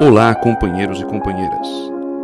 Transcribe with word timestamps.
Olá, 0.00 0.34
companheiros 0.34 0.98
e 0.98 1.04
companheiras. 1.04 1.68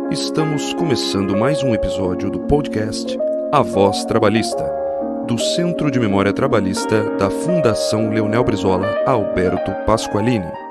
Estamos 0.09 0.73
começando 0.73 1.37
mais 1.37 1.61
um 1.61 1.75
episódio 1.75 2.27
do 2.27 2.39
podcast 2.39 3.15
A 3.51 3.61
Voz 3.61 4.03
Trabalhista, 4.03 4.67
do 5.27 5.37
Centro 5.37 5.91
de 5.91 5.99
Memória 5.99 6.33
Trabalhista 6.33 7.03
da 7.19 7.29
Fundação 7.29 8.09
Leonel 8.09 8.43
Brizola 8.43 8.87
Alberto 9.05 9.71
Pasqualini. 9.85 10.66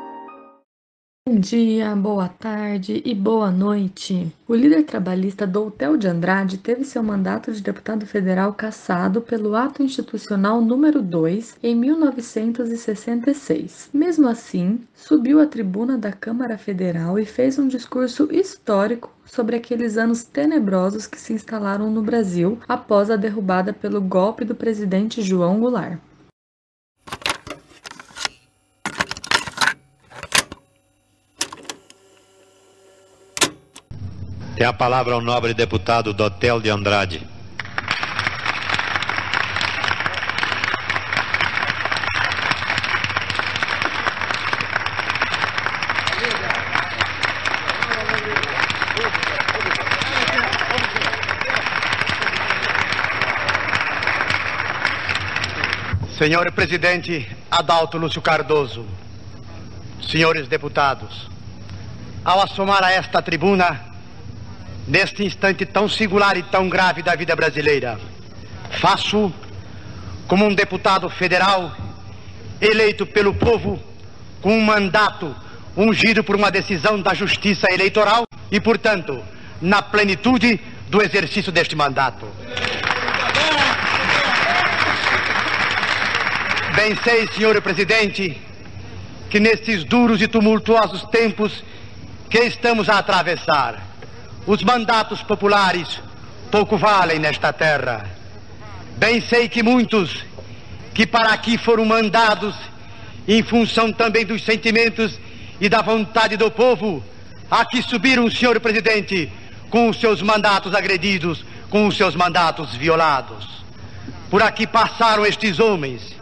Bom 1.28 1.40
dia, 1.40 1.96
boa 1.96 2.28
tarde 2.28 3.02
e 3.04 3.12
boa 3.12 3.50
noite. 3.50 4.32
O 4.46 4.54
líder 4.54 4.84
trabalhista 4.84 5.44
Doutel 5.44 5.96
de 5.96 6.06
Andrade 6.06 6.56
teve 6.56 6.84
seu 6.84 7.02
mandato 7.02 7.50
de 7.50 7.60
deputado 7.60 8.06
federal 8.06 8.54
cassado 8.54 9.20
pelo 9.20 9.56
Ato 9.56 9.82
Institucional 9.82 10.60
número 10.60 11.02
2 11.02 11.56
em 11.64 11.74
1966. 11.74 13.90
Mesmo 13.92 14.28
assim, 14.28 14.78
subiu 14.94 15.40
à 15.40 15.46
tribuna 15.46 15.98
da 15.98 16.12
Câmara 16.12 16.56
Federal 16.56 17.18
e 17.18 17.26
fez 17.26 17.58
um 17.58 17.66
discurso 17.66 18.28
histórico 18.30 19.12
sobre 19.24 19.56
aqueles 19.56 19.98
anos 19.98 20.22
tenebrosos 20.22 21.08
que 21.08 21.20
se 21.20 21.32
instalaram 21.32 21.90
no 21.90 22.02
Brasil 22.02 22.60
após 22.68 23.10
a 23.10 23.16
derrubada 23.16 23.72
pelo 23.72 24.00
golpe 24.00 24.44
do 24.44 24.54
presidente 24.54 25.22
João 25.22 25.58
Goulart. 25.58 25.98
Tem 34.56 34.66
a 34.66 34.72
palavra 34.72 35.14
o 35.14 35.20
nobre 35.20 35.52
deputado 35.52 36.14
Dotel 36.14 36.62
de 36.62 36.70
Andrade. 36.70 37.20
Senhor 56.16 56.50
Presidente 56.52 57.28
Adalto 57.50 57.98
Lúcio 57.98 58.22
Cardoso, 58.22 58.86
senhores 60.00 60.48
deputados, 60.48 61.28
ao 62.24 62.40
assomar 62.40 62.82
a 62.82 62.90
esta 62.90 63.20
tribuna, 63.20 63.85
neste 64.86 65.24
instante 65.24 65.66
tão 65.66 65.88
singular 65.88 66.36
e 66.36 66.42
tão 66.42 66.68
grave 66.68 67.02
da 67.02 67.14
vida 67.14 67.34
brasileira. 67.34 67.98
Faço 68.80 69.32
como 70.26 70.44
um 70.44 70.54
deputado 70.54 71.08
federal 71.08 71.74
eleito 72.60 73.06
pelo 73.06 73.34
povo 73.34 73.82
com 74.40 74.56
um 74.56 74.64
mandato 74.64 75.34
ungido 75.76 76.24
por 76.24 76.36
uma 76.36 76.50
decisão 76.50 77.00
da 77.00 77.12
Justiça 77.12 77.66
Eleitoral 77.70 78.24
e, 78.50 78.60
portanto, 78.60 79.22
na 79.60 79.82
plenitude 79.82 80.60
do 80.88 81.02
exercício 81.02 81.52
deste 81.52 81.76
mandato. 81.76 82.26
Bem 86.74 86.96
sei, 87.02 87.26
senhor 87.28 87.60
presidente, 87.60 88.40
que 89.30 89.40
nestes 89.40 89.84
duros 89.84 90.20
e 90.22 90.28
tumultuosos 90.28 91.02
tempos 91.04 91.64
que 92.30 92.38
estamos 92.38 92.88
a 92.88 92.98
atravessar, 92.98 93.82
os 94.46 94.62
mandatos 94.62 95.22
populares 95.22 96.00
pouco 96.50 96.76
valem 96.76 97.18
nesta 97.18 97.52
terra. 97.52 98.08
Bem 98.96 99.20
sei 99.20 99.48
que 99.48 99.62
muitos 99.62 100.24
que 100.94 101.06
para 101.06 101.32
aqui 101.32 101.58
foram 101.58 101.84
mandados 101.84 102.54
em 103.28 103.42
função 103.42 103.92
também 103.92 104.24
dos 104.24 104.42
sentimentos 104.42 105.18
e 105.60 105.68
da 105.68 105.82
vontade 105.82 106.36
do 106.36 106.50
povo, 106.50 107.04
aqui 107.50 107.82
subiram, 107.82 108.30
senhor 108.30 108.58
presidente, 108.60 109.30
com 109.68 109.88
os 109.88 109.98
seus 109.98 110.22
mandatos 110.22 110.74
agredidos, 110.74 111.44
com 111.68 111.86
os 111.86 111.96
seus 111.96 112.14
mandatos 112.14 112.74
violados. 112.74 113.64
Por 114.30 114.42
aqui 114.42 114.66
passaram 114.66 115.26
estes 115.26 115.58
homens 115.58 116.14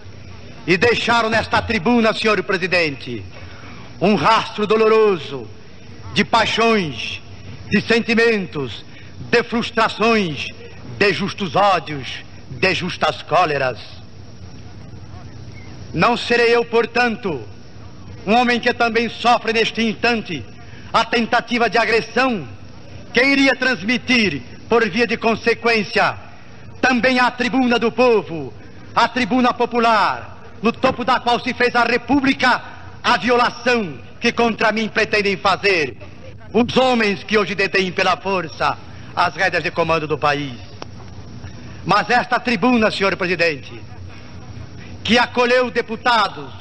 e 0.66 0.76
deixaram 0.76 1.28
nesta 1.28 1.60
tribuna, 1.60 2.14
senhor 2.14 2.42
presidente, 2.42 3.22
um 4.00 4.14
rastro 4.14 4.66
doloroso 4.66 5.46
de 6.14 6.24
paixões, 6.24 7.20
de 7.74 7.80
sentimentos, 7.80 8.84
de 9.18 9.42
frustrações, 9.42 10.46
de 10.96 11.12
justos 11.12 11.56
ódios, 11.56 12.22
de 12.48 12.72
justas 12.72 13.20
cóleras. 13.22 13.80
Não 15.92 16.16
serei 16.16 16.54
eu, 16.54 16.64
portanto, 16.64 17.42
um 18.24 18.36
homem 18.36 18.60
que 18.60 18.72
também 18.72 19.08
sofre 19.08 19.52
neste 19.52 19.82
instante 19.82 20.44
a 20.92 21.04
tentativa 21.04 21.68
de 21.68 21.76
agressão, 21.76 22.46
que 23.12 23.20
iria 23.20 23.56
transmitir, 23.56 24.40
por 24.68 24.88
via 24.88 25.04
de 25.08 25.16
consequência, 25.16 26.14
também 26.80 27.18
à 27.18 27.28
tribuna 27.28 27.76
do 27.76 27.90
povo, 27.90 28.54
à 28.94 29.08
tribuna 29.08 29.52
popular, 29.52 30.44
no 30.62 30.70
topo 30.70 31.04
da 31.04 31.18
qual 31.18 31.40
se 31.40 31.52
fez 31.52 31.74
a 31.74 31.82
república, 31.82 32.62
a 33.02 33.16
violação 33.16 33.98
que 34.20 34.30
contra 34.30 34.70
mim 34.70 34.86
pretendem 34.88 35.36
fazer 35.36 35.96
os 36.54 36.76
homens 36.76 37.24
que 37.24 37.36
hoje 37.36 37.52
detêm 37.52 37.90
pela 37.90 38.16
força 38.16 38.78
as 39.14 39.34
rédeas 39.34 39.64
de 39.64 39.72
comando 39.72 40.06
do 40.06 40.16
país. 40.16 40.56
Mas 41.84 42.08
esta 42.08 42.38
tribuna, 42.38 42.92
senhor 42.92 43.16
presidente, 43.16 43.82
que 45.02 45.18
acolheu 45.18 45.68
deputados, 45.68 46.52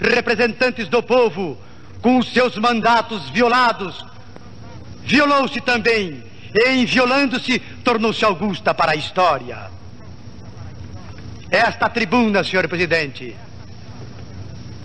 representantes 0.00 0.88
do 0.88 1.02
povo, 1.02 1.58
com 2.00 2.22
seus 2.22 2.56
mandatos 2.56 3.28
violados, 3.30 4.06
violou-se 5.02 5.60
também, 5.60 6.22
e 6.54 6.68
em 6.68 6.84
violando-se, 6.84 7.58
tornou-se 7.82 8.24
augusta 8.24 8.72
para 8.72 8.92
a 8.92 8.96
história. 8.96 9.68
Esta 11.50 11.88
tribuna, 11.88 12.44
senhor 12.44 12.68
presidente, 12.68 13.36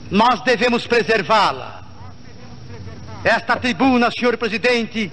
nós 0.09 0.41
devemos 0.41 0.87
preservá-la 0.87 1.74
esta 3.25 3.55
tribuna, 3.55 4.11
senhor 4.11 4.37
presidente, 4.37 5.11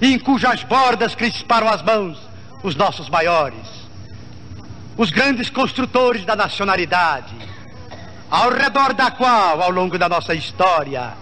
em 0.00 0.16
cujas 0.20 0.62
bordas 0.62 1.16
crisparam 1.16 1.68
as 1.68 1.82
mãos 1.82 2.16
os 2.62 2.76
nossos 2.76 3.08
maiores, 3.08 3.66
os 4.96 5.10
grandes 5.10 5.50
construtores 5.50 6.24
da 6.24 6.36
nacionalidade, 6.36 7.34
ao 8.30 8.52
redor 8.52 8.94
da 8.94 9.10
qual, 9.10 9.60
ao 9.60 9.70
longo 9.72 9.98
da 9.98 10.08
nossa 10.08 10.32
história, 10.32 11.14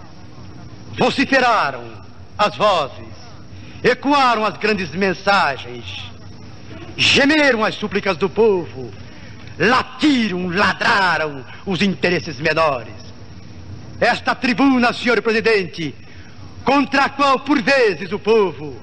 vociferaram 0.99 1.83
as 2.37 2.55
vozes, 2.55 3.15
ecoaram 3.81 4.45
as 4.45 4.57
grandes 4.57 4.91
mensagens, 4.91 6.11
gemeram 6.95 7.65
as 7.65 7.73
súplicas 7.73 8.17
do 8.17 8.29
povo, 8.29 8.93
latiram, 9.57 10.47
ladraram 10.47 11.43
os 11.65 11.81
interesses 11.81 12.39
menores 12.39 13.00
esta 14.01 14.33
tribuna, 14.33 14.91
senhor 14.91 15.21
presidente, 15.21 15.93
contra 16.63 17.05
a 17.05 17.09
qual 17.09 17.39
por 17.41 17.61
vezes 17.61 18.11
o 18.11 18.17
povo, 18.17 18.81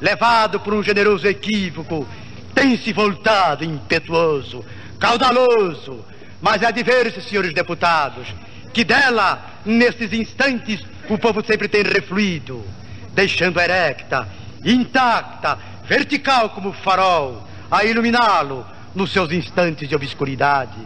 levado 0.00 0.60
por 0.60 0.72
um 0.72 0.80
generoso 0.80 1.26
equívoco, 1.26 2.06
tem 2.54 2.76
se 2.76 2.92
voltado 2.92 3.64
impetuoso, 3.64 4.64
caudaloso, 4.96 6.04
mas 6.40 6.62
é 6.62 6.70
de 6.70 6.84
ver-se, 6.84 7.20
senhores 7.20 7.52
deputados, 7.52 8.28
que 8.72 8.84
dela, 8.84 9.44
nesses 9.64 10.12
instantes, 10.12 10.80
o 11.08 11.18
povo 11.18 11.44
sempre 11.44 11.66
tem 11.66 11.82
refluído, 11.82 12.64
deixando 13.12 13.58
erecta, 13.58 14.28
intacta, 14.64 15.58
vertical 15.84 16.50
como 16.50 16.72
farol, 16.72 17.44
a 17.68 17.84
iluminá-lo 17.84 18.64
nos 18.94 19.10
seus 19.10 19.32
instantes 19.32 19.88
de 19.88 19.96
obscuridade. 19.96 20.78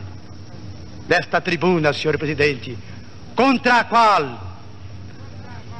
Desta 1.06 1.38
tribuna, 1.38 1.92
senhor 1.92 2.16
presidente, 2.16 2.78
contra 3.34 3.80
a 3.80 3.84
qual 3.84 4.40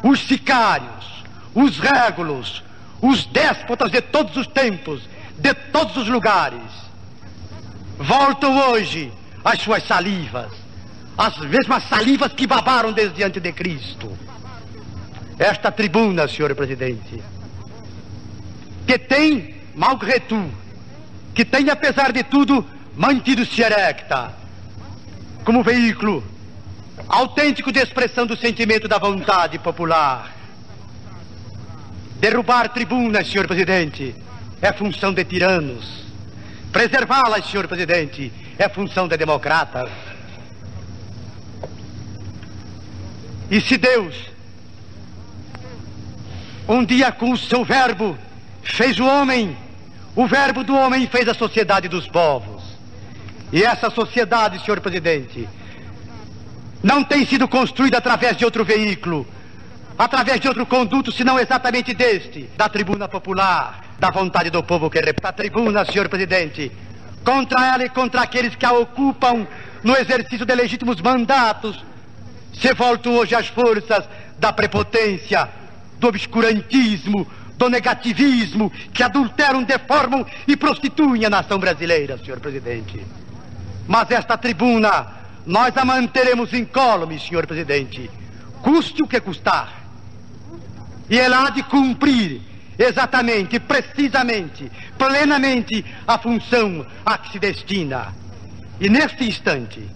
os 0.03 0.21
sicários, 0.21 1.25
os 1.55 1.79
régulos, 1.79 2.63
os 3.01 3.25
déspotas 3.27 3.91
de 3.91 4.01
todos 4.01 4.37
os 4.37 4.47
tempos, 4.47 5.09
de 5.39 5.55
todos 5.55 5.97
os 5.97 6.09
lugares, 6.09 6.61
voltam 7.99 8.57
hoje 8.71 9.13
às 9.45 9.61
suas 9.61 9.83
salivas, 9.87 10.51
as 11.17 11.39
mesmas 11.39 11.85
salivas 11.85 12.33
que 12.33 12.47
babaram 12.47 12.93
desde 12.93 13.23
antes 13.23 13.43
de 13.43 13.53
Cristo. 13.53 14.13
Esta 15.39 15.71
tribuna, 15.71 16.29
senhor 16.29 16.55
presidente, 16.55 17.23
que 18.87 18.99
tem, 18.99 19.55
malgré 19.75 20.19
tout, 20.21 20.51
que 21.35 21.45
tem, 21.45 21.71
apesar 21.71 22.13
de 22.13 22.23
tudo, 22.23 22.65
mantido-se 22.97 23.63
erecta, 23.63 24.33
como 25.45 25.63
veículo 25.63 26.23
autêntico 27.09 27.73
de 27.73 27.81
expressão 27.81 28.27
do 28.27 28.37
sentimento 28.37 28.89
da 28.89 28.99
vontade 28.99 29.59
popular. 29.59 30.35
Derrubar 32.21 32.69
tribunas, 32.71 33.29
senhor 33.29 33.47
presidente, 33.47 34.15
é 34.63 34.73
função 34.73 35.13
de 35.13 35.25
tiranos. 35.25 36.05
Preservá-las, 36.73 37.47
senhor 37.47 37.69
presidente, 37.69 38.33
é 38.59 38.69
função 38.69 39.07
de 39.07 39.17
democratas. 39.17 39.91
E 43.51 43.61
se 43.61 43.77
Deus 43.77 44.35
Um 46.67 46.83
dia, 46.83 47.13
com 47.13 47.31
o 47.31 47.37
seu 47.37 47.63
verbo, 47.63 48.17
fez 48.63 48.99
o 48.99 49.05
homem, 49.05 49.55
o 50.17 50.27
verbo 50.27 50.65
do 50.65 50.75
homem 50.75 51.07
fez 51.07 51.29
a 51.29 51.35
sociedade 51.35 51.89
dos 51.89 52.09
povos. 52.09 52.63
E 53.53 53.63
essa 53.63 53.91
sociedade, 53.91 54.65
senhor 54.65 54.81
presidente, 54.81 55.47
não 56.83 57.03
tem 57.03 57.25
sido 57.25 57.49
construída 57.49 57.99
através 57.99 58.37
de 58.37 58.45
outro 58.45 58.65
veículo, 58.65 59.27
através 59.99 60.41
de 60.41 60.49
outro 60.49 60.67
conduto, 60.67 61.13
senão 61.13 61.39
exatamente 61.39 61.95
deste, 61.95 62.49
da 62.57 62.69
tribuna 62.69 63.09
popular, 63.09 63.85
da 63.99 64.11
vontade 64.11 64.51
do 64.51 64.63
povo 64.63 64.91
que 64.91 65.01
repete 65.01 65.27
a 65.27 65.33
tribuna, 65.33 65.85
senhor 65.85 66.09
presidente, 66.09 66.71
contra 67.25 67.75
ela 67.75 67.85
e 67.85 67.89
contra 67.89 68.23
aqueles 68.23 68.55
que 68.55 68.67
a 68.67 68.73
ocupam 68.73 69.47
no 69.83 69.97
exercício 69.97 70.45
de 70.45 70.55
legítimos 70.55 71.01
mandatos, 71.01 71.85
se 72.53 72.73
voltam 72.75 73.17
hoje 73.17 73.35
as 73.35 73.49
forças 73.49 74.05
da 74.39 74.53
prepotência, 74.53 75.49
do 75.99 76.09
obscurantismo, 76.09 77.27
do 77.57 77.69
negativismo, 77.69 78.71
que 78.93 79.03
adulteram, 79.03 79.63
deformam 79.63 80.27
e 80.47 80.57
prostituem 80.57 81.25
a 81.25 81.31
nação 81.31 81.59
brasileira, 81.59 82.19
senhor 82.19 82.41
presidente. 82.41 83.05
Mas 83.87 84.11
esta 84.11 84.37
tribuna, 84.37 85.07
nós 85.47 85.77
a 85.77 85.85
manteremos 85.85 86.53
incólume, 86.53 87.19
senhor 87.19 87.47
presidente, 87.47 88.11
custe 88.63 89.03
o 89.03 89.07
que 89.07 89.21
custar. 89.21 89.85
E 91.09 91.19
ela 91.19 91.47
há 91.47 91.51
de 91.51 91.63
cumprir 91.63 92.41
exatamente, 92.79 93.61
precisamente, 93.61 94.71
plenamente 94.97 95.85
a 96.07 96.19
função 96.19 96.85
a 97.05 97.19
que 97.19 97.33
se 97.33 97.39
destina. 97.39 98.15
E 98.81 98.89
neste 98.89 99.25
instante, 99.25 99.87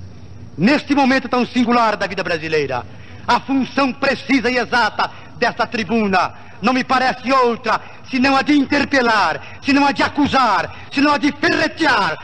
neste 0.57 0.95
momento 0.95 1.29
tão 1.29 1.47
singular 1.47 1.97
da 1.97 2.07
vida 2.07 2.23
brasileira, 2.23 2.85
a 3.27 3.41
função 3.41 3.93
precisa 3.93 4.51
e 4.51 4.59
exata 4.59 5.11
desta 5.39 5.67
tribuna 5.67 6.49
não 6.61 6.73
me 6.73 6.85
parece 6.85 7.31
outra 7.33 7.81
senão 8.11 8.37
a 8.37 8.43
de 8.43 8.53
interpelar, 8.53 9.59
senão 9.63 9.87
a 9.87 9.93
de 9.93 10.03
acusar, 10.03 10.75
senão 10.93 11.13
a 11.13 11.19
de 11.19 11.33
ferretear 11.33 12.19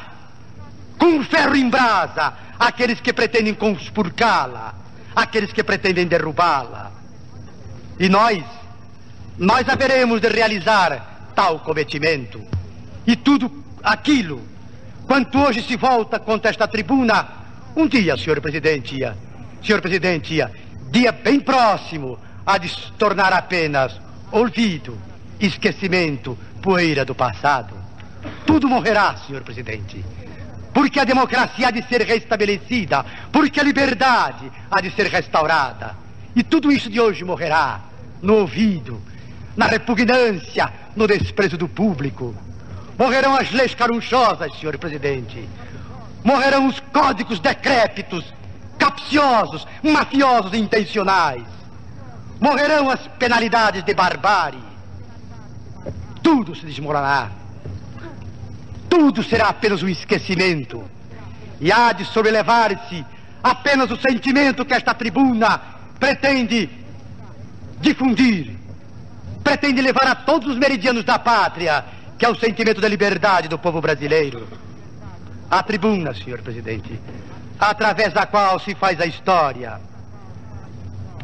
com 0.99 1.23
ferro 1.25 1.57
em 1.57 1.69
brasa 1.69 2.33
aqueles 2.59 3.01
que 3.01 3.13
pretendem 3.13 3.55
conspurcá-la, 3.55 4.75
aqueles 5.15 5.53
que 5.53 5.63
pretendem 5.63 6.07
derrubá-la. 6.07 6.93
E 7.99 8.09
nós, 8.09 8.43
nós 9.39 9.69
haveremos 9.69 10.21
de 10.21 10.29
realizar 10.29 11.33
tal 11.35 11.61
cometimento. 11.61 12.41
E 13.07 13.17
tudo 13.17 13.51
aquilo, 13.83 14.43
quanto 15.07 15.39
hoje 15.39 15.63
se 15.63 15.77
volta 15.77 16.19
contra 16.19 16.51
esta 16.51 16.67
tribuna, 16.67 17.27
um 17.77 17.87
dia, 17.87 18.17
senhor 18.17 18.41
presidente, 18.41 18.97
senhor 19.63 19.81
presidente, 19.81 20.35
ia, 20.35 20.51
dia 20.91 21.13
bem 21.13 21.41
próximo, 21.41 22.19
há 22.47 22.59
de 22.59 22.69
se 22.69 22.93
tornar 22.93 23.33
apenas 23.33 24.01
olvido, 24.31 24.97
esquecimento, 25.39 26.39
poeira 26.63 27.05
do 27.05 27.15
passado. 27.15 27.75
Tudo 28.47 28.69
morrerá, 28.69 29.17
senhor 29.27 29.43
presidente. 29.43 30.05
Porque 30.75 30.99
a 30.99 31.05
democracia 31.05 31.69
há 31.69 31.71
de 31.71 31.83
ser 31.85 32.03
restabelecida, 32.03 33.07
porque 33.31 33.61
a 33.61 33.63
liberdade 33.63 34.51
há 34.69 34.81
de 34.81 34.91
ser 34.91 35.07
restaurada. 35.07 35.97
E 36.35 36.43
tudo 36.43 36.73
isso 36.73 36.91
de 36.91 37.01
hoje 37.01 37.25
morrerá 37.25 37.81
no 38.21 38.35
ouvido, 38.39 39.01
na 39.57 39.67
repugnância, 39.67 40.73
no 40.97 41.07
desprezo 41.07 41.57
do 41.57 41.69
público. 41.69 42.35
Morrerão 42.99 43.37
as 43.37 43.53
leis 43.53 43.73
carunchosas, 43.73 44.59
senhor 44.59 44.77
presidente. 44.77 45.49
Morrerão 46.25 46.67
os 46.67 46.81
códigos 46.81 47.39
decrépitos, 47.39 48.25
capciosos, 48.77 49.67
mafiosos 49.81 50.53
e 50.55 50.59
intencionais. 50.59 51.45
Morrerão 52.41 52.91
as 52.91 53.07
penalidades 53.19 53.85
de 53.85 53.95
barbárie. 53.95 54.59
Tudo 56.21 56.57
se 56.57 56.67
desmoronará. 56.67 57.44
Tudo 58.97 59.25
será 59.25 59.49
apenas 59.49 59.83
um 59.83 59.89
esquecimento. 59.89 60.85
E 61.61 61.73
há 61.73 61.91
de 61.91 62.05
sobrelevar-se 62.05 63.05
apenas 63.43 63.91
o 63.91 63.97
sentimento 63.97 64.65
que 64.65 64.73
esta 64.73 64.95
tribuna 64.95 65.61
pretende 65.99 66.71
difundir. 67.81 68.57
Pretende 69.43 69.83
levar 69.83 70.07
a 70.07 70.15
todos 70.15 70.53
os 70.53 70.57
meridianos 70.57 71.03
da 71.03 71.19
pátria, 71.19 71.85
que 72.17 72.25
é 72.25 72.29
o 72.29 72.37
sentimento 72.37 72.81
da 72.81 72.87
liberdade 72.87 73.49
do 73.49 73.59
povo 73.59 73.81
brasileiro. 73.81 74.47
A 75.51 75.61
tribuna, 75.61 76.15
senhor 76.15 76.41
presidente, 76.41 77.01
através 77.59 78.13
da 78.13 78.27
qual 78.27 78.61
se 78.61 78.77
faz 78.77 79.01
a 79.01 79.07
história 79.07 79.81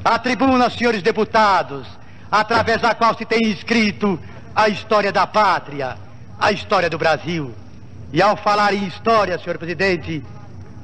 a 0.05 0.19
tribuna, 0.19 0.71
senhores 0.71 1.03
deputados, 1.03 1.87
através 2.33 2.81
da 2.81 2.95
qual 2.95 3.17
se 3.17 3.25
tem 3.25 3.51
escrito 3.51 4.19
a 4.57 4.69
história 4.69 5.13
da 5.13 5.27
pátria, 5.27 5.97
a 6.41 6.51
história 6.53 6.89
do 6.89 6.99
Brasil. 6.99 7.55
E 8.13 8.21
ao 8.21 8.37
falar 8.37 8.73
em 8.75 8.87
história, 8.87 9.39
senhor 9.39 9.59
presidente, 9.59 10.25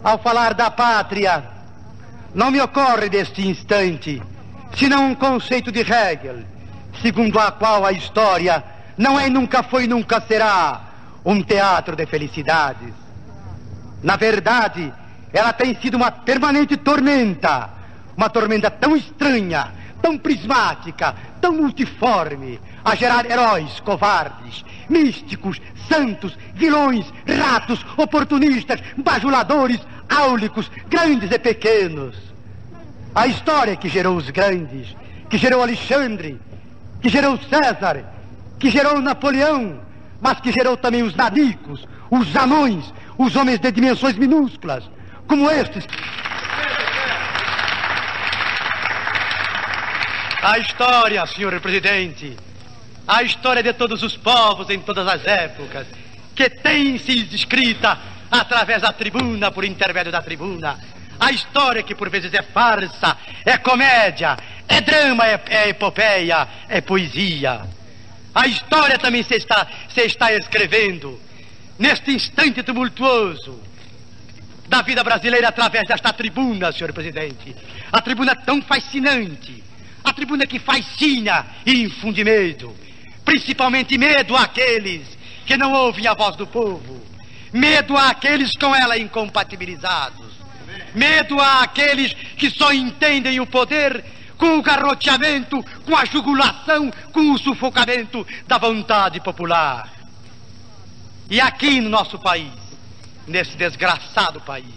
ao 0.05 0.19
falar 0.19 0.55
da 0.55 0.71
pátria, 0.71 1.43
não 2.35 2.51
me 2.51 2.61
ocorre 2.61 3.09
neste 3.09 3.47
instante 3.47 4.23
senão 4.77 5.11
um 5.11 5.15
conceito 5.15 5.73
de 5.73 5.81
Hegel, 5.81 6.45
segundo 7.01 7.39
a 7.39 7.51
qual 7.51 7.85
a 7.85 7.93
história 7.93 8.63
não 8.97 9.19
é 9.19 9.29
nunca 9.29 9.63
foi 9.63 9.87
nunca 9.87 10.21
será 10.21 10.83
um 11.25 11.43
teatro 11.43 11.97
de 11.97 12.07
felicidades. 12.07 12.93
Na 14.03 14.17
verdade, 14.17 14.93
ela 15.33 15.53
tem 15.53 15.75
sido 15.81 15.97
uma 15.97 16.11
permanente 16.11 16.77
tormenta 16.77 17.77
uma 18.17 18.31
tormenta 18.31 18.71
tão 18.71 18.97
estranha, 18.97 19.69
tão 20.01 20.17
prismática, 20.17 21.15
tão 21.41 21.53
multiforme, 21.53 22.59
a 22.87 22.95
gerar 22.95 23.29
heróis 23.29 23.81
covardes, 23.81 24.65
místicos, 24.89 25.61
santos, 25.89 26.39
vilões, 26.55 27.13
ratos, 27.27 27.85
oportunistas, 27.97 28.81
bajuladores, 28.97 29.81
áulicos, 30.09 30.71
grandes 30.89 31.33
e 31.33 31.39
pequenos. 31.41 32.15
A 33.13 33.27
história 33.27 33.75
que 33.75 33.89
gerou 33.89 34.17
os 34.17 34.31
grandes, 34.31 34.95
que 35.29 35.37
gerou 35.37 35.63
Alexandre, 35.63 36.41
que 37.03 37.09
gerou 37.09 37.37
César, 37.39 38.05
que 38.57 38.71
gerou 38.71 39.03
Napoleão, 39.03 39.81
mas 40.21 40.39
que 40.39 40.53
gerou 40.53 40.77
também 40.77 41.03
os 41.03 41.17
nanicos, 41.17 41.85
os 42.09 42.37
anões, 42.37 42.95
os 43.19 43.35
homens 43.35 43.59
de 43.59 43.73
dimensões 43.73 44.17
minúsculas, 44.17 44.89
como 45.27 45.51
estes 45.51 45.85
A 50.41 50.61
história, 50.61 51.27
senhor 51.27 51.61
presidente, 51.61 52.37
a 53.07 53.23
história 53.23 53.63
de 53.63 53.73
todos 53.73 54.03
os 54.03 54.17
povos 54.17 54.69
em 54.71 54.81
todas 54.81 55.07
as 55.07 55.25
épocas, 55.25 55.87
que 56.35 56.51
tem 56.51 56.99
se 56.99 57.13
escrita 57.35 57.99
através 58.31 58.83
da 58.83 58.93
tribuna, 58.93 59.51
por 59.51 59.65
intermédio 59.65 60.11
da 60.11 60.21
tribuna. 60.23 60.79
A 61.19 61.31
história 61.31 61.83
que 61.83 61.95
por 61.95 62.11
vezes 62.11 62.35
é 62.35 62.43
farsa, 62.43 63.17
é 63.45 63.57
comédia, 63.57 64.37
é 64.69 64.81
drama, 64.81 65.27
é, 65.27 65.41
é 65.49 65.69
epopeia, 65.69 66.47
é 66.69 66.81
poesia. 66.81 67.63
A 68.35 68.47
história 68.47 68.99
também 68.99 69.23
se 69.23 69.35
está, 69.35 69.67
se 69.89 70.03
está 70.03 70.33
escrevendo 70.33 71.19
neste 71.79 72.11
instante 72.11 72.63
tumultuoso 72.63 73.63
da 74.69 74.83
vida 74.83 75.03
brasileira 75.03 75.49
através 75.49 75.87
desta 75.87 76.13
tribuna, 76.13 76.73
senhor 76.73 76.93
presidente. 76.93 77.57
A 77.91 78.03
tribuna 78.03 78.35
tão 78.35 78.61
fascinante 78.61 79.65
a 80.07 80.13
tribuna 80.13 80.47
que 80.47 80.61
fascina 80.61 81.45
e 81.67 81.83
infunde 81.83 82.23
medo. 82.23 82.73
Principalmente 83.27 83.99
medo 83.99 84.37
àqueles 84.37 85.03
que 85.45 85.57
não 85.57 85.73
ouvem 85.73 86.07
a 86.07 86.15
voz 86.15 86.37
do 86.37 86.47
povo. 86.47 87.05
Medo 87.53 87.97
àqueles 87.97 88.53
com 88.57 88.75
ela 88.75 88.97
incompatibilizados. 88.97 90.27
Medo 90.95 91.39
àqueles 91.41 92.15
que 92.39 92.49
só 92.49 92.73
entendem 92.73 93.41
o 93.41 93.47
poder 93.47 94.03
com 94.39 94.59
o 94.59 94.63
garroteamento, 94.63 95.63
com 95.85 95.97
a 95.97 96.05
jugulação, 96.05 96.91
com 97.13 97.33
o 97.33 97.39
sufocamento 97.39 98.25
da 98.47 98.59
vontade 98.59 99.21
popular. 99.21 99.91
E 101.29 101.41
aqui 101.41 101.81
no 101.81 101.91
nosso 101.91 102.19
país, 102.19 102.53
nesse 103.27 103.57
desgraçado 103.57 104.41
país, 104.41 104.75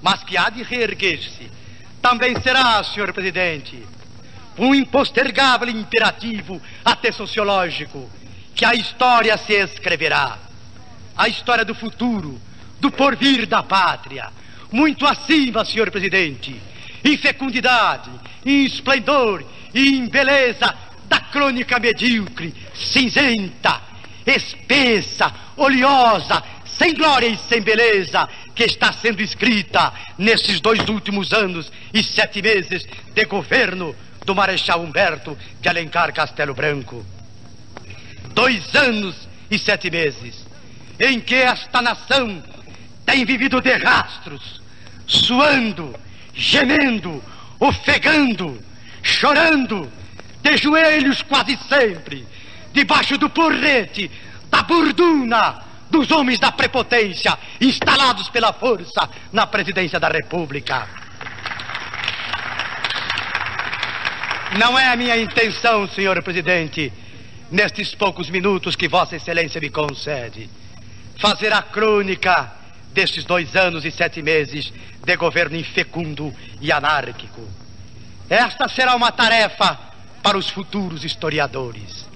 mas 0.00 0.22
que 0.22 0.36
há 0.36 0.48
de 0.48 0.62
reerguer-se, 0.62 1.50
também 2.00 2.40
será, 2.40 2.82
senhor 2.84 3.12
presidente, 3.12 3.82
um 4.60 4.74
impostergável 4.74 5.70
imperativo, 5.70 6.60
até 6.84 7.10
sociológico, 7.10 8.08
que 8.54 8.62
a 8.62 8.74
história 8.74 9.36
se 9.38 9.54
escreverá. 9.54 10.38
A 11.16 11.28
história 11.28 11.64
do 11.64 11.74
futuro, 11.74 12.38
do 12.78 12.90
porvir 12.90 13.46
da 13.46 13.62
pátria, 13.62 14.28
muito 14.70 15.06
acima, 15.06 15.64
senhor 15.64 15.90
presidente, 15.90 16.60
em 17.02 17.16
fecundidade, 17.16 18.10
em 18.44 18.66
esplendor 18.66 19.42
e 19.72 19.96
em 19.96 20.06
beleza 20.06 20.74
da 21.06 21.18
crônica 21.18 21.78
medíocre, 21.78 22.54
cinzenta, 22.74 23.80
espessa, 24.26 25.32
oleosa, 25.56 26.42
sem 26.66 26.94
glória 26.94 27.26
e 27.26 27.36
sem 27.36 27.62
beleza, 27.62 28.28
que 28.54 28.64
está 28.64 28.92
sendo 28.92 29.22
escrita 29.22 29.90
nesses 30.18 30.60
dois 30.60 30.86
últimos 30.86 31.32
anos 31.32 31.72
e 31.94 32.02
sete 32.02 32.42
meses 32.42 32.86
de 33.14 33.24
governo 33.24 33.96
do 34.30 34.34
Marechal 34.36 34.80
Humberto 34.80 35.36
de 35.60 35.68
Alencar 35.68 36.12
Castelo 36.12 36.54
Branco. 36.54 37.04
Dois 38.32 38.72
anos 38.76 39.28
e 39.50 39.58
sete 39.58 39.90
meses 39.90 40.46
em 41.00 41.18
que 41.18 41.34
esta 41.34 41.82
nação 41.82 42.40
tem 43.04 43.24
vivido 43.24 43.60
de 43.60 43.72
rastros, 43.72 44.62
suando, 45.04 45.98
gemendo, 46.32 47.20
ofegando, 47.58 48.62
chorando, 49.02 49.90
de 50.40 50.56
joelhos 50.58 51.22
quase 51.22 51.58
sempre, 51.68 52.24
debaixo 52.72 53.18
do 53.18 53.28
porrete, 53.28 54.08
da 54.48 54.62
burduna 54.62 55.60
dos 55.90 56.08
homens 56.12 56.38
da 56.38 56.52
prepotência 56.52 57.36
instalados 57.60 58.28
pela 58.28 58.52
força 58.52 59.10
na 59.32 59.44
presidência 59.44 59.98
da 59.98 60.08
República. 60.08 60.99
Não 64.58 64.76
é 64.76 64.88
a 64.88 64.96
minha 64.96 65.16
intenção, 65.16 65.86
senhor 65.86 66.20
presidente, 66.24 66.92
nestes 67.52 67.94
poucos 67.94 68.28
minutos 68.28 68.74
que 68.74 68.88
Vossa 68.88 69.14
Excelência 69.14 69.60
me 69.60 69.70
concede, 69.70 70.50
fazer 71.20 71.52
a 71.52 71.62
crônica 71.62 72.52
destes 72.92 73.24
dois 73.24 73.54
anos 73.54 73.84
e 73.84 73.92
sete 73.92 74.20
meses 74.20 74.72
de 75.04 75.16
governo 75.16 75.56
infecundo 75.56 76.34
e 76.60 76.72
anárquico. 76.72 77.48
Esta 78.28 78.68
será 78.68 78.96
uma 78.96 79.12
tarefa 79.12 79.78
para 80.20 80.36
os 80.36 80.50
futuros 80.50 81.04
historiadores. 81.04 82.08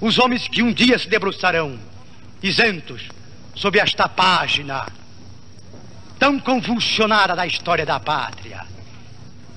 Os 0.00 0.18
homens 0.18 0.48
que 0.48 0.62
um 0.62 0.72
dia 0.72 0.98
se 0.98 1.08
debruçarão, 1.08 1.78
isentos, 2.42 3.08
sob 3.54 3.78
esta 3.78 4.08
página 4.08 4.86
tão 6.18 6.38
convulsionada 6.40 7.36
da 7.36 7.46
história 7.46 7.84
da 7.84 8.00
pátria, 8.00 8.64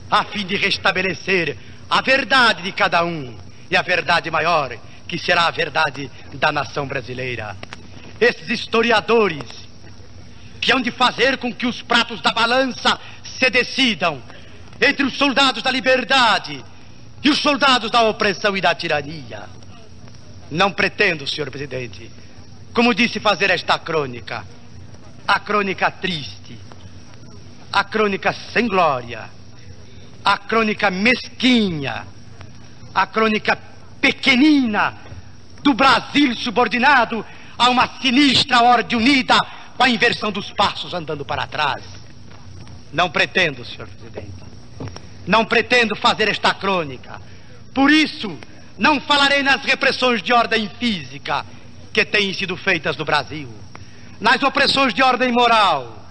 a 0.09 0.25
fim 0.25 0.45
de 0.45 0.57
restabelecer 0.57 1.57
a 1.91 1.99
verdade 1.99 2.63
de 2.63 2.71
cada 2.71 3.03
um 3.03 3.37
e 3.69 3.75
a 3.75 3.81
verdade 3.81 4.31
maior, 4.31 4.77
que 5.05 5.19
será 5.19 5.47
a 5.47 5.51
verdade 5.51 6.09
da 6.33 6.49
nação 6.49 6.87
brasileira. 6.87 7.57
Esses 8.17 8.47
historiadores 8.47 9.43
que 10.61 10.71
hão 10.71 10.79
de 10.79 10.89
fazer 10.89 11.37
com 11.37 11.53
que 11.53 11.67
os 11.67 11.81
pratos 11.81 12.21
da 12.21 12.31
balança 12.31 12.97
se 13.25 13.49
decidam 13.49 14.21
entre 14.79 15.03
os 15.03 15.17
soldados 15.17 15.61
da 15.61 15.69
liberdade 15.69 16.63
e 17.21 17.29
os 17.29 17.39
soldados 17.39 17.91
da 17.91 18.03
opressão 18.03 18.55
e 18.55 18.61
da 18.61 18.73
tirania. 18.73 19.49
Não 20.49 20.71
pretendo, 20.71 21.27
senhor 21.27 21.51
presidente, 21.51 22.09
como 22.73 22.93
disse, 22.93 23.19
fazer 23.19 23.49
esta 23.49 23.77
crônica, 23.77 24.45
a 25.27 25.39
crônica 25.41 25.91
triste, 25.91 26.57
a 27.73 27.83
crônica 27.83 28.33
sem 28.53 28.65
glória, 28.65 29.29
a 30.23 30.37
crônica 30.37 30.89
mesquinha, 30.91 32.05
a 32.93 33.07
crônica 33.07 33.57
pequenina 33.99 34.95
do 35.63 35.73
Brasil 35.73 36.35
subordinado 36.35 37.25
a 37.57 37.69
uma 37.69 37.87
sinistra 38.01 38.61
ordem 38.61 38.97
unida 38.97 39.37
com 39.77 39.83
a 39.83 39.89
inversão 39.89 40.31
dos 40.31 40.51
passos 40.51 40.93
andando 40.93 41.23
para 41.23 41.47
trás. 41.47 41.83
Não 42.91 43.09
pretendo, 43.09 43.63
senhor 43.63 43.87
presidente. 43.87 44.31
Não 45.25 45.45
pretendo 45.45 45.95
fazer 45.95 46.27
esta 46.27 46.53
crônica. 46.53 47.21
Por 47.73 47.89
isso, 47.91 48.37
não 48.77 48.99
falarei 48.99 49.43
nas 49.43 49.63
repressões 49.63 50.21
de 50.21 50.33
ordem 50.33 50.69
física 50.79 51.45
que 51.93 52.03
têm 52.03 52.33
sido 52.33 52.57
feitas 52.57 52.97
no 52.97 53.05
Brasil, 53.05 53.49
nas 54.19 54.41
opressões 54.43 54.93
de 54.93 55.03
ordem 55.03 55.31
moral, 55.31 56.05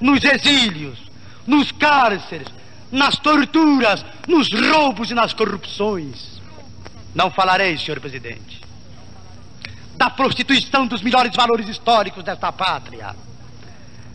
nos 0.00 0.22
exílios, 0.22 0.98
nos 1.46 1.72
cárceres, 1.72 2.48
nas 2.90 3.16
torturas, 3.18 4.04
nos 4.26 4.48
roubos 4.52 5.10
e 5.10 5.14
nas 5.14 5.32
corrupções. 5.32 6.40
Não 7.14 7.30
falarei, 7.30 7.78
senhor 7.78 8.00
presidente 8.00 8.60
da 10.00 10.08
prostituição 10.08 10.86
dos 10.86 11.02
melhores 11.02 11.36
valores 11.36 11.68
históricos 11.68 12.24
desta 12.24 12.50
pátria. 12.50 13.14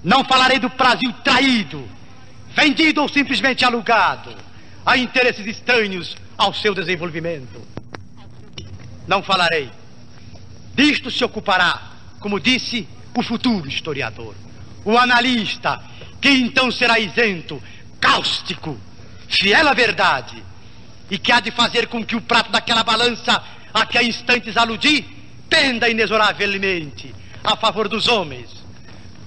Não 0.03 0.25
falarei 0.25 0.57
do 0.57 0.67
Brasil 0.67 1.13
traído, 1.23 1.87
vendido 2.55 3.03
ou 3.03 3.07
simplesmente 3.07 3.63
alugado 3.63 4.33
a 4.83 4.97
interesses 4.97 5.45
estranhos 5.45 6.17
ao 6.35 6.55
seu 6.55 6.73
desenvolvimento. 6.73 7.61
Não 9.07 9.21
falarei. 9.21 9.69
Disto 10.73 11.11
se 11.11 11.23
ocupará, 11.23 11.91
como 12.19 12.39
disse, 12.39 12.89
o 13.15 13.21
futuro 13.21 13.67
historiador, 13.67 14.33
o 14.83 14.97
analista, 14.97 15.83
que 16.19 16.29
então 16.29 16.71
será 16.71 16.97
isento, 16.97 17.61
cáustico, 18.05 18.79
fiel 19.27 19.67
à 19.67 19.73
verdade, 19.73 20.43
e 21.09 21.17
que 21.17 21.31
há 21.31 21.39
de 21.39 21.49
fazer 21.49 21.87
com 21.87 22.05
que 22.05 22.15
o 22.15 22.21
prato 22.21 22.51
daquela 22.51 22.83
balança 22.83 23.43
a 23.73 23.85
que 23.85 23.97
há 23.97 24.03
instantes 24.03 24.55
aludi 24.55 25.03
penda 25.49 25.89
inexoravelmente 25.89 27.13
a 27.43 27.55
favor 27.55 27.87
dos 27.87 28.07
homens, 28.07 28.49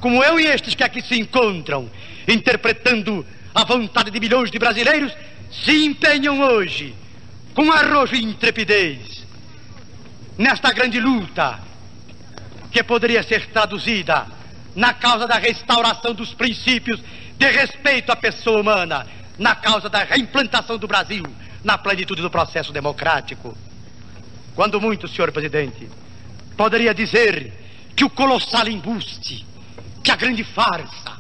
como 0.00 0.23
eu 0.23 0.38
e 0.38 0.47
estes 0.47 0.75
que 0.75 0.85
aqui 0.85 1.02
se 1.02 1.18
encontram, 1.18 1.90
interpretando 2.26 3.26
a 3.54 3.64
vontade 3.64 4.11
de 4.11 4.20
milhões 4.20 4.50
de 4.50 4.58
brasileiros, 4.58 5.12
se 5.50 5.85
empenham 5.85 6.40
hoje 6.40 6.94
com 7.54 7.73
arrojo 7.73 8.14
e 8.14 8.23
intrepidez 8.23 9.26
nesta 10.37 10.73
grande 10.73 11.00
luta 11.00 11.58
que 12.70 12.82
poderia 12.85 13.23
ser 13.23 13.47
traduzida 13.47 14.26
na 14.76 14.92
causa 14.92 15.26
da 15.26 15.37
restauração 15.37 16.14
dos 16.14 16.32
princípios 16.35 17.00
de 17.38 17.50
respeito 17.50 18.11
à 18.11 18.16
pessoa 18.16 18.61
humana, 18.61 19.07
na 19.38 19.54
causa 19.54 19.88
da 19.88 20.02
reimplantação 20.02 20.76
do 20.76 20.88
Brasil 20.88 21.23
na 21.62 21.78
plenitude 21.78 22.23
do 22.23 22.30
processo 22.30 22.73
democrático. 22.73 23.57
Quando 24.54 24.80
muito, 24.80 25.09
senhor 25.09 25.30
presidente, 25.33 25.88
poderia 26.57 26.95
dizer 26.95 27.52
que 27.95 28.04
o 28.04 28.11
colossal 28.11 28.68
embuste, 28.68 29.47
que 30.02 30.11
a 30.11 30.16
grande 30.16 30.45
farsa, 30.45 31.16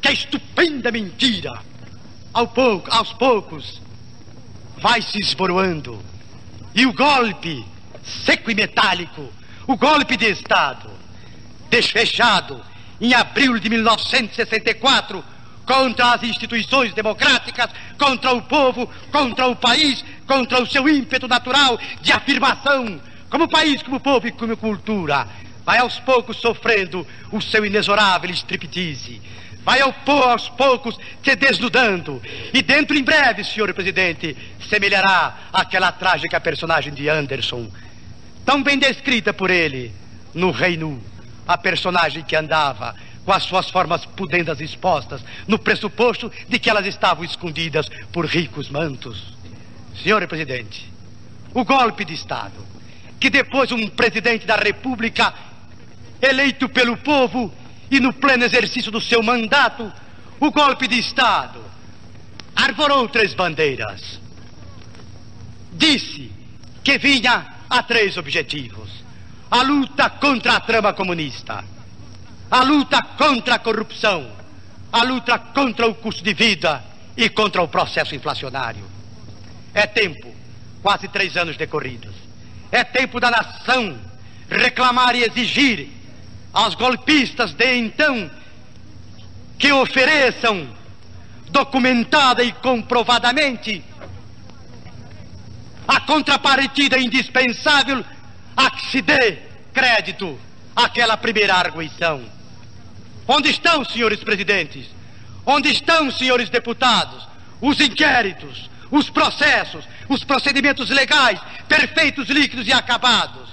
que 0.00 0.08
a 0.08 0.12
estupenda 0.12 0.90
mentira, 0.90 1.52
ao 2.32 2.48
pouco, 2.48 2.92
aos 2.92 3.12
poucos, 3.12 3.80
vai 4.78 5.02
se 5.02 5.18
esboroando. 5.18 6.02
E 6.74 6.86
o 6.86 6.92
golpe 6.92 7.64
seco 8.24 8.50
e 8.50 8.54
metálico, 8.54 9.32
o 9.66 9.76
golpe 9.76 10.16
de 10.16 10.26
Estado, 10.26 10.90
desfechado 11.68 12.60
em 13.00 13.14
abril 13.14 13.58
de 13.58 13.68
1964 13.68 15.24
contra 15.64 16.14
as 16.14 16.22
instituições 16.24 16.92
democráticas, 16.92 17.70
contra 17.96 18.32
o 18.32 18.42
povo, 18.42 18.90
contra 19.12 19.46
o 19.46 19.56
país, 19.56 20.04
contra 20.26 20.62
o 20.62 20.66
seu 20.66 20.88
ímpeto 20.88 21.28
natural 21.28 21.78
de 22.00 22.12
afirmação 22.12 23.00
como 23.30 23.48
país, 23.48 23.80
como 23.82 24.00
povo 24.00 24.26
e 24.26 24.32
como 24.32 24.56
cultura, 24.56 25.26
vai 25.64 25.78
aos 25.78 26.00
poucos 26.00 26.38
sofrendo 26.38 27.06
o 27.30 27.40
seu 27.40 27.64
inexorável 27.64 28.28
striptease. 28.30 29.22
Vai 29.62 29.80
ao, 29.80 29.94
aos 30.28 30.48
poucos 30.48 30.98
se 31.22 31.36
desnudando. 31.36 32.20
E 32.52 32.60
dentro 32.60 32.96
em 32.96 33.04
breve, 33.04 33.44
senhor 33.44 33.72
presidente, 33.72 34.36
semelhará 34.68 35.38
aquela 35.52 35.92
trágica 35.92 36.40
personagem 36.40 36.92
de 36.92 37.08
Anderson, 37.08 37.70
tão 38.44 38.62
bem 38.62 38.78
descrita 38.78 39.32
por 39.32 39.50
ele 39.50 39.92
no 40.34 40.50
Reino. 40.50 41.00
A 41.50 41.58
personagem 41.58 42.22
que 42.22 42.36
andava 42.36 42.94
com 43.24 43.32
as 43.32 43.42
suas 43.42 43.68
formas 43.68 44.06
pudendas 44.06 44.60
expostas, 44.60 45.20
no 45.48 45.58
pressuposto 45.58 46.30
de 46.48 46.60
que 46.60 46.70
elas 46.70 46.86
estavam 46.86 47.24
escondidas 47.24 47.88
por 48.12 48.24
ricos 48.24 48.70
mantos. 48.70 49.36
Senhor 50.00 50.24
presidente, 50.28 50.88
o 51.52 51.64
golpe 51.64 52.04
de 52.04 52.14
Estado 52.14 52.70
que 53.18 53.28
depois 53.28 53.70
um 53.70 53.86
presidente 53.88 54.46
da 54.46 54.54
República, 54.54 55.34
eleito 56.22 56.68
pelo 56.70 56.96
povo 56.96 57.52
e 57.90 57.98
no 57.98 58.12
pleno 58.14 58.44
exercício 58.44 58.92
do 58.92 59.00
seu 59.00 59.22
mandato, 59.22 59.92
o 60.38 60.52
golpe 60.52 60.88
de 60.88 60.98
Estado, 60.98 61.60
arvorou 62.54 63.06
três 63.08 63.34
bandeiras. 63.34 64.20
Disse 65.72 66.32
que 66.84 66.96
vinha 66.96 67.46
a 67.68 67.82
três 67.82 68.16
objetivos: 68.16 68.99
a 69.50 69.62
luta 69.62 70.08
contra 70.10 70.56
a 70.56 70.60
trama 70.60 70.92
comunista, 70.92 71.64
a 72.50 72.62
luta 72.62 73.02
contra 73.02 73.56
a 73.56 73.58
corrupção, 73.58 74.30
a 74.92 75.02
luta 75.02 75.38
contra 75.38 75.86
o 75.88 75.94
custo 75.94 76.22
de 76.22 76.32
vida 76.32 76.82
e 77.16 77.28
contra 77.28 77.60
o 77.62 77.68
processo 77.68 78.14
inflacionário. 78.14 78.84
É 79.74 79.86
tempo, 79.86 80.32
quase 80.82 81.08
três 81.08 81.36
anos 81.36 81.56
decorridos. 81.56 82.14
É 82.70 82.84
tempo 82.84 83.18
da 83.18 83.30
nação 83.30 83.98
reclamar 84.48 85.14
e 85.16 85.24
exigir 85.24 85.88
aos 86.52 86.74
golpistas 86.74 87.52
de 87.52 87.76
então 87.76 88.30
que 89.58 89.72
ofereçam 89.72 90.68
documentada 91.50 92.42
e 92.42 92.52
comprovadamente 92.52 93.84
a 95.86 96.00
contrapartida 96.00 96.98
indispensável 96.98 98.04
a 98.60 98.70
que 98.70 98.90
se 98.90 99.00
dê 99.00 99.38
crédito 99.72 100.38
àquela 100.76 101.16
primeira 101.16 101.54
arguição. 101.54 102.22
Onde 103.26 103.50
estão, 103.50 103.84
senhores 103.84 104.22
presidentes? 104.22 104.86
Onde 105.46 105.70
estão, 105.70 106.10
senhores 106.10 106.50
deputados, 106.50 107.26
os 107.60 107.80
inquéritos, 107.80 108.68
os 108.90 109.08
processos, 109.08 109.84
os 110.08 110.24
procedimentos 110.24 110.90
legais, 110.90 111.40
perfeitos, 111.66 112.28
líquidos 112.28 112.66
e 112.66 112.72
acabados. 112.72 113.48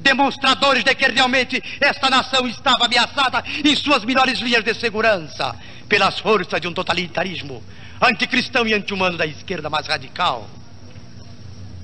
Demonstradores 0.00 0.82
de 0.82 0.94
que 0.94 1.06
realmente 1.06 1.62
esta 1.80 2.10
nação 2.10 2.46
estava 2.48 2.86
ameaçada 2.86 3.42
em 3.64 3.76
suas 3.76 4.04
melhores 4.04 4.40
linhas 4.40 4.64
de 4.64 4.74
segurança 4.74 5.54
pelas 5.88 6.18
forças 6.18 6.60
de 6.60 6.66
um 6.66 6.74
totalitarismo 6.74 7.62
anticristão 8.02 8.66
e 8.66 8.74
anti-humano 8.74 9.16
da 9.16 9.26
esquerda 9.26 9.70
mais 9.70 9.86
radical. 9.86 10.48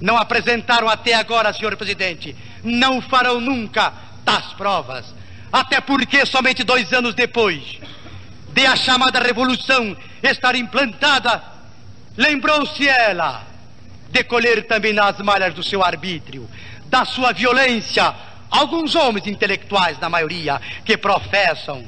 Não 0.01 0.17
apresentaram 0.17 0.89
até 0.89 1.15
agora, 1.15 1.53
senhor 1.53 1.77
presidente, 1.77 2.35
não 2.65 3.03
farão 3.03 3.41
nunca 3.41 3.93
tais 4.25 4.47
provas. 4.55 5.15
Até 5.53 5.81
porque 5.81 6.25
somente 6.25 6.65
dois 6.65 6.93
anos 6.93 7.15
depois 7.15 7.79
de 8.53 8.67
a 8.67 8.77
chamada 8.77 9.21
revolução 9.21 9.97
estar 10.23 10.55
implantada, 10.55 11.43
lembrou-se 12.17 12.87
ela 12.89 13.47
de 14.11 14.25
colher 14.25 14.67
também 14.67 14.93
nas 14.93 15.19
malhas 15.19 15.55
do 15.55 15.63
seu 15.63 15.85
arbítrio, 15.85 16.49
da 16.87 17.05
sua 17.05 17.33
violência, 17.33 18.13
alguns 18.51 18.95
homens 18.95 19.27
intelectuais, 19.27 19.99
na 19.99 20.09
maioria, 20.09 20.61
que 20.85 20.97
professam 20.97 21.85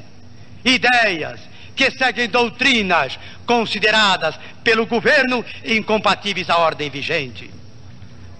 ideias, 0.63 1.41
que 1.75 1.91
seguem 1.91 2.29
doutrinas 2.29 3.19
consideradas 3.45 4.39
pelo 4.63 4.85
governo 4.85 5.43
incompatíveis 5.65 6.49
à 6.49 6.57
ordem 6.57 6.89
vigente. 6.89 7.52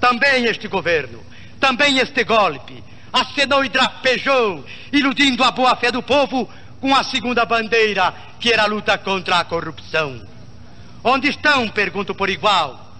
Também 0.03 0.47
este 0.47 0.67
governo, 0.67 1.23
também 1.61 1.99
este 1.99 2.25
golpe, 2.25 2.83
acenou 3.13 3.63
e 3.63 3.69
drapejou, 3.69 4.65
iludindo 4.91 5.41
a 5.45 5.49
boa-fé 5.49 5.93
do 5.93 6.03
povo 6.03 6.51
com 6.81 6.93
a 6.93 7.05
segunda 7.05 7.45
bandeira, 7.45 8.13
que 8.37 8.51
era 8.51 8.63
a 8.63 8.65
luta 8.65 8.97
contra 8.97 9.39
a 9.39 9.45
corrupção. 9.45 10.21
Onde 11.01 11.29
estão, 11.29 11.69
pergunto 11.69 12.13
por 12.13 12.29
igual, 12.29 12.93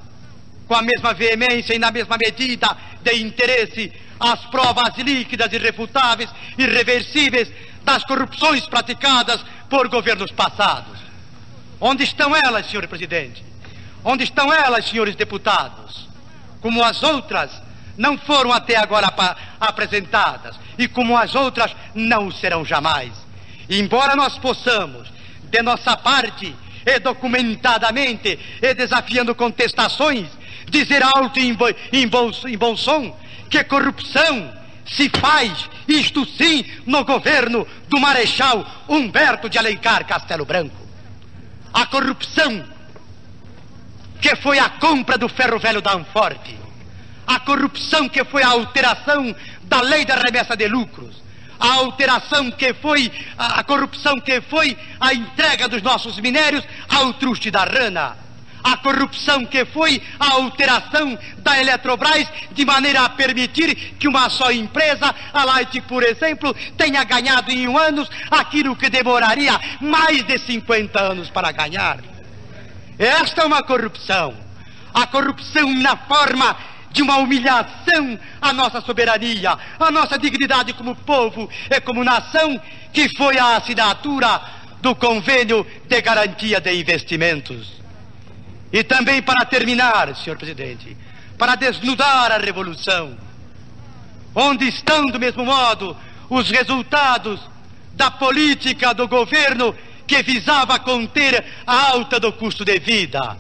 com 0.66 0.76
a 0.76 0.82
mesma 0.82 1.14
veemência 1.14 1.76
e 1.76 1.78
na 1.78 1.92
mesma 1.92 2.18
medida 2.18 2.70
de 3.02 3.22
interesse, 3.22 3.92
as 4.18 4.40
provas 4.46 4.98
líquidas, 4.98 5.52
irrefutáveis, 5.52 6.30
irreversíveis 6.58 7.52
das 7.84 8.06
corrupções 8.06 8.66
praticadas 8.66 9.44
por 9.70 9.90
governos 9.90 10.32
passados? 10.32 11.00
Onde 11.82 12.06
estão 12.06 12.34
elas, 12.34 12.68
senhor 12.68 12.88
presidente? 12.88 13.44
Onde 14.06 14.24
estão 14.24 14.54
elas, 14.54 14.86
senhores 14.86 15.18
deputados? 15.18 16.13
Como 16.64 16.84
as 16.84 17.04
outras 17.04 17.52
não 17.96 18.18
foram 18.18 18.52
até 18.52 18.76
agora 18.76 19.14
apresentadas 19.60 20.56
e 20.80 20.88
como 20.88 21.16
as 21.16 21.36
outras 21.36 21.76
não 21.94 22.32
serão 22.32 22.66
jamais. 22.66 23.12
Embora 23.70 24.16
nós 24.16 24.40
possamos, 24.40 25.08
de 25.44 25.62
nossa 25.62 25.96
parte, 25.96 26.56
e 26.86 27.00
documentadamente, 27.00 28.40
e 28.62 28.74
desafiando 28.74 29.36
contestações, 29.36 30.28
dizer 30.70 31.04
alto 31.04 31.40
bo, 31.56 31.70
em, 31.92 32.10
em 32.52 32.58
bom 32.58 32.76
som 32.76 33.16
que 33.50 33.64
corrupção 33.66 34.52
se 34.88 35.10
faz, 35.10 35.70
isto 35.88 36.26
sim, 36.26 36.66
no 36.86 37.06
governo 37.06 37.68
do 37.88 38.00
Marechal 38.00 38.66
Humberto 38.90 39.48
de 39.48 39.60
Alencar 39.60 40.06
Castelo 40.08 40.46
Branco 40.46 40.84
a 41.74 41.88
corrupção, 41.88 42.64
que 44.24 44.38
foi 44.38 44.58
a 44.58 44.70
compra 44.70 45.18
do 45.18 45.28
ferro 45.28 45.60
velho 45.60 45.82
da 45.82 45.94
Anforte, 45.94 46.58
a 47.28 47.42
corrupção 47.42 48.08
que 48.08 48.24
foi 48.24 48.42
a 48.42 48.48
alteração 48.48 49.36
da 49.64 49.82
lei 49.82 50.06
da 50.06 50.16
remessa 50.16 50.56
de 50.56 50.66
lucros, 50.66 51.22
a 51.60 51.74
alteração 51.74 52.50
que 52.50 52.74
foi, 52.74 53.12
a, 53.38 53.60
a 53.60 53.64
corrupção 53.66 54.18
que 54.22 54.40
foi 54.40 54.78
a 54.98 55.14
entrega 55.14 55.68
dos 55.68 55.82
nossos 55.82 56.18
minérios 56.22 56.64
ao 56.88 57.14
truste 57.16 57.52
da 57.52 57.66
rana, 57.66 58.16
a 58.64 58.78
corrupção 58.78 59.46
que 59.46 59.66
foi 59.66 60.02
a 60.18 60.36
alteração 60.36 61.20
da 61.40 61.60
Eletrobras 61.60 62.26
de 62.54 62.64
maneira 62.64 63.04
a 63.04 63.10
permitir 63.10 63.76
que 64.00 64.08
uma 64.08 64.30
só 64.30 64.54
empresa, 64.54 65.14
a 65.34 65.44
Light, 65.44 65.82
por 65.82 66.02
exemplo, 66.02 66.56
tenha 66.78 67.04
ganhado 67.04 67.52
em 67.52 67.68
um 67.68 67.78
ano 67.78 68.08
aquilo 68.32 68.74
que 68.74 68.90
demoraria 68.90 69.60
mais 69.82 70.24
de 70.24 70.38
50 70.38 70.98
anos 70.98 71.30
para 71.30 71.52
ganhar. 71.52 72.13
Esta 72.98 73.42
é 73.42 73.46
uma 73.46 73.64
corrupção. 73.64 74.36
A 74.94 75.08
corrupção 75.08 75.74
na 75.76 75.98
forma 75.98 76.56
de 76.92 77.02
uma 77.02 77.18
humilhação 77.18 78.20
à 78.40 78.54
nossa 78.54 78.80
soberania, 78.82 79.58
à 79.80 79.92
nossa 79.92 80.18
dignidade 80.18 80.74
como 80.74 80.96
povo 80.96 81.50
e 81.70 81.82
como 81.82 82.04
nação, 82.04 82.62
que 82.94 83.10
foi 83.18 83.38
a 83.40 83.58
assinatura 83.58 84.42
do 84.80 84.96
convênio 84.96 85.66
de 85.88 86.02
garantia 86.02 86.62
de 86.62 86.74
investimentos. 86.80 87.82
E 88.72 88.84
também 88.84 89.22
para 89.22 89.46
terminar, 89.46 90.16
senhor 90.16 90.38
presidente, 90.38 90.96
para 91.38 91.56
desnudar 91.56 92.32
a 92.32 92.38
revolução, 92.38 93.18
onde 94.36 94.68
estão, 94.68 95.06
do 95.08 95.20
mesmo 95.20 95.46
modo, 95.46 95.98
os 96.30 96.50
resultados 96.50 97.40
da 97.94 98.12
política 98.12 98.94
do 98.94 99.08
governo 99.08 99.76
que 100.08 100.22
visava 100.24 100.80
conter 100.80 101.44
a 101.66 101.92
alta 101.92 102.20
do 102.20 102.32
custo 102.34 102.66
de 102.66 102.80
vida. 102.80 103.38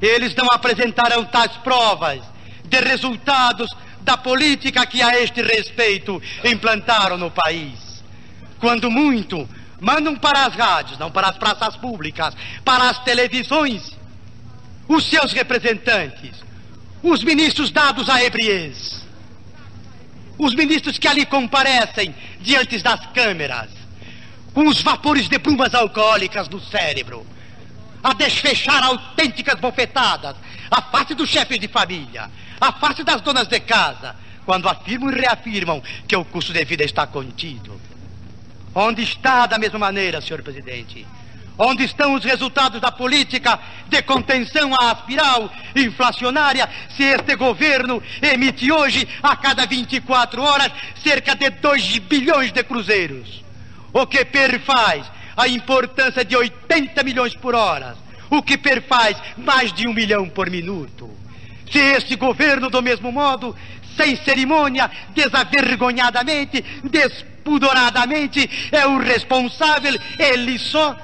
Eles 0.00 0.34
não 0.34 0.46
apresentaram 0.50 1.24
tais 1.24 1.52
provas 1.58 2.20
de 2.64 2.80
resultados 2.80 3.68
da 4.02 4.16
política 4.16 4.86
que 4.86 5.02
a 5.02 5.20
este 5.20 5.42
respeito 5.42 6.22
implantaram 6.44 7.16
no 7.16 7.30
país. 7.30 8.02
Quando 8.60 8.90
muito, 8.90 9.48
mandam 9.80 10.16
para 10.16 10.46
as 10.46 10.54
rádios, 10.54 10.98
não 10.98 11.10
para 11.10 11.28
as 11.28 11.36
praças 11.36 11.76
públicas, 11.76 12.34
para 12.64 12.88
as 12.88 13.02
televisões, 13.02 13.96
os 14.88 15.04
seus 15.06 15.32
representantes, 15.32 16.36
os 17.02 17.22
ministros 17.24 17.70
dados 17.70 18.08
a 18.08 18.22
ebriez, 18.22 19.04
os 20.38 20.54
ministros 20.54 20.98
que 20.98 21.08
ali 21.08 21.26
comparecem 21.26 22.14
diante 22.40 22.78
das 22.78 23.04
câmeras, 23.06 23.75
com 24.56 24.68
os 24.68 24.80
vapores 24.80 25.28
de 25.28 25.36
brumas 25.36 25.74
alcoólicas 25.74 26.48
no 26.48 26.58
cérebro, 26.58 27.26
a 28.02 28.14
desfechar 28.14 28.82
autênticas 28.82 29.60
bofetadas, 29.60 30.34
a 30.70 30.80
face 30.80 31.14
dos 31.14 31.28
chefes 31.28 31.60
de 31.60 31.68
família, 31.68 32.30
a 32.58 32.72
face 32.72 33.04
das 33.04 33.20
donas 33.20 33.48
de 33.48 33.60
casa, 33.60 34.16
quando 34.46 34.66
afirmam 34.66 35.12
e 35.12 35.20
reafirmam 35.20 35.82
que 36.08 36.16
o 36.16 36.24
custo 36.24 36.54
de 36.54 36.64
vida 36.64 36.82
está 36.82 37.06
contido. 37.06 37.78
Onde 38.74 39.02
está 39.02 39.44
da 39.44 39.58
mesma 39.58 39.78
maneira, 39.78 40.22
senhor 40.22 40.42
presidente? 40.42 41.06
Onde 41.58 41.84
estão 41.84 42.14
os 42.14 42.24
resultados 42.24 42.80
da 42.80 42.90
política 42.90 43.60
de 43.88 44.00
contenção 44.00 44.74
à 44.80 44.92
espiral 44.92 45.52
inflacionária 45.74 46.66
se 46.96 47.02
este 47.02 47.36
governo 47.36 48.02
emite 48.22 48.72
hoje, 48.72 49.06
a 49.22 49.36
cada 49.36 49.66
24 49.66 50.42
horas, 50.42 50.72
cerca 51.02 51.36
de 51.36 51.50
2 51.50 51.98
bilhões 51.98 52.52
de 52.52 52.64
cruzeiros? 52.64 53.44
O 53.96 54.06
que 54.06 54.26
perfaz 54.26 55.10
a 55.34 55.48
importância 55.48 56.22
de 56.22 56.36
80 56.36 57.02
milhões 57.02 57.34
por 57.34 57.54
hora? 57.54 57.96
O 58.28 58.42
que 58.42 58.58
perfaz 58.58 59.16
mais 59.38 59.72
de 59.72 59.88
um 59.88 59.94
milhão 59.94 60.28
por 60.28 60.50
minuto? 60.50 61.08
Se 61.72 61.78
este 61.78 62.14
governo, 62.14 62.68
do 62.68 62.82
mesmo 62.82 63.10
modo, 63.10 63.56
sem 63.96 64.14
cerimônia, 64.16 64.90
desavergonhadamente, 65.14 66.62
despudoradamente, 66.84 68.68
é 68.70 68.86
o 68.86 68.98
responsável, 68.98 69.98
ele 70.18 70.58
só, 70.58 70.94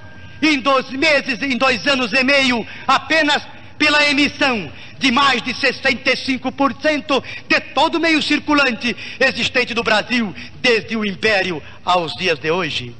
em 0.42 0.60
dois 0.60 0.90
meses, 0.90 1.40
em 1.40 1.56
dois 1.56 1.86
anos 1.86 2.12
e 2.12 2.22
meio, 2.22 2.66
apenas 2.86 3.42
pela 3.78 4.06
emissão 4.06 4.70
de 5.02 5.10
mais 5.10 5.42
de 5.42 5.52
65% 5.52 7.22
de 7.48 7.60
todo 7.74 7.96
o 7.96 8.00
meio 8.00 8.22
circulante 8.22 8.96
existente 9.18 9.74
no 9.74 9.82
Brasil, 9.82 10.32
desde 10.60 10.96
o 10.96 11.04
Império 11.04 11.60
aos 11.84 12.12
dias 12.14 12.38
de 12.38 12.50
hoje. 12.50 12.94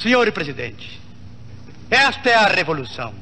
Senhor 0.00 0.30
presidente, 0.30 1.00
esta 1.90 2.28
é 2.28 2.34
a 2.34 2.46
revolução. 2.46 3.14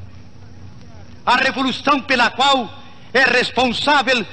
A 1.24 1.36
revolução 1.36 2.00
pela 2.00 2.30
qual 2.30 2.68
é 3.14 3.24
responsável 3.24 4.26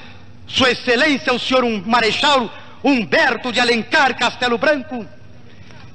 sua 0.46 0.70
Excelência, 0.72 1.32
o 1.32 1.38
senhor 1.38 1.62
Marechal 1.86 2.50
Humberto 2.82 3.52
de 3.52 3.60
Alencar 3.60 4.18
Castelo 4.18 4.58
Branco, 4.58 5.06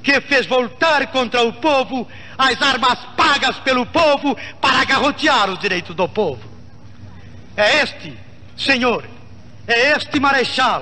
que 0.02 0.22
fez 0.22 0.46
voltar 0.46 1.08
contra 1.08 1.44
o 1.44 1.52
povo 1.54 2.08
as 2.38 2.62
armas 2.62 3.00
pagas 3.18 3.58
pelo 3.60 3.86
povo 3.86 4.38
para 4.62 4.86
garrotear 4.86 5.50
os 5.50 5.60
direitos 5.60 5.96
do 5.96 6.08
povo. 6.08 6.53
É 7.56 7.82
este, 7.84 8.18
senhor, 8.58 9.06
é 9.68 9.92
este 9.92 10.20
Marechal, 10.20 10.82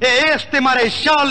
é 0.00 0.34
este 0.34 0.60
Marechal, 0.60 1.28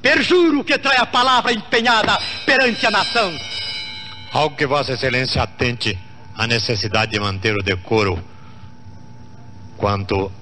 perjuro 0.00 0.64
que 0.64 0.78
trai 0.78 0.96
a 0.96 1.06
palavra 1.06 1.52
empenhada 1.52 2.18
perante 2.46 2.86
a 2.86 2.90
nação. 2.90 3.32
Algo 4.32 4.56
que 4.56 4.66
Vossa 4.66 4.92
Excelência 4.92 5.42
atente 5.42 5.98
à 6.36 6.46
necessidade 6.46 7.12
de 7.12 7.20
manter 7.20 7.54
o 7.54 7.62
decoro 7.62 8.22
quanto 9.76 10.32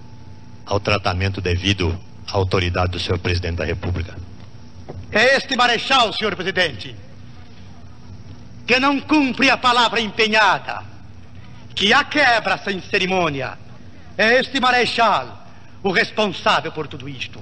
ao 0.67 0.79
tratamento 0.79 1.41
devido 1.41 1.99
à 2.31 2.37
autoridade 2.37 2.93
do 2.93 3.01
senhor 3.01 3.19
presidente 3.19 3.57
da 3.57 3.65
República. 3.65 4.17
É 5.11 5.37
este 5.37 5.57
marechal, 5.57 6.13
senhor 6.13 6.37
presidente. 6.37 6.95
que 8.69 8.79
não 8.79 9.01
cumpre 9.01 9.49
a 9.49 9.57
palavra 9.57 9.99
empenhada, 9.99 10.83
que 11.79 11.93
a 11.93 12.03
quebra 12.03 12.59
sem 12.59 12.81
cerimônia. 12.83 13.57
É 14.17 14.41
este 14.41 14.59
marechal 14.59 15.47
o 15.81 15.93
responsável 15.93 16.73
por 16.73 16.89
tudo 16.89 17.09
isto, 17.09 17.41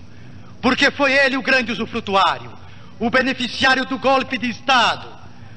porque 0.61 0.91
foi 0.91 1.15
ele 1.15 1.39
o 1.39 1.43
grande 1.43 1.73
usufrutuário, 1.73 2.53
o 3.01 3.09
beneficiário 3.09 3.87
do 3.87 3.99
golpe 3.99 4.37
de 4.37 4.51
Estado, 4.51 5.09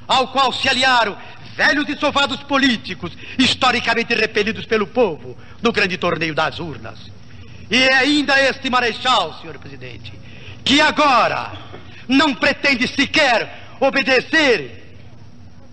ao 0.08 0.30
qual 0.30 0.54
se 0.54 0.70
aliaram 0.70 1.18
velhos 1.58 1.90
e 1.90 1.98
sovados 1.98 2.42
políticos, 2.44 3.12
historicamente 3.38 4.16
repelidos 4.16 4.66
pelo 4.66 4.88
povo 4.88 5.38
no 5.62 5.74
grande 5.74 5.98
torneio 5.98 6.34
das 6.34 6.58
urnas. 6.58 7.00
E 7.70 7.84
é 7.84 7.96
ainda 7.96 8.42
este 8.42 8.70
marechal, 8.70 9.38
senhor 9.42 9.60
presidente, 9.60 10.14
que 10.64 10.80
agora 10.80 11.52
não 12.08 12.34
pretende 12.34 12.88
sequer 12.88 13.76
obedecer 13.82 14.79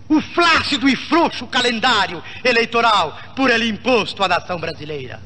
o 0.09 0.21
flácido 0.21 0.87
e 0.87 0.95
frouxo 0.95 1.45
calendário 1.47 2.23
eleitoral 2.43 3.17
por 3.35 3.49
ele 3.49 3.67
imposto 3.67 4.23
à 4.23 4.27
nação 4.27 4.59
brasileira. 4.59 5.21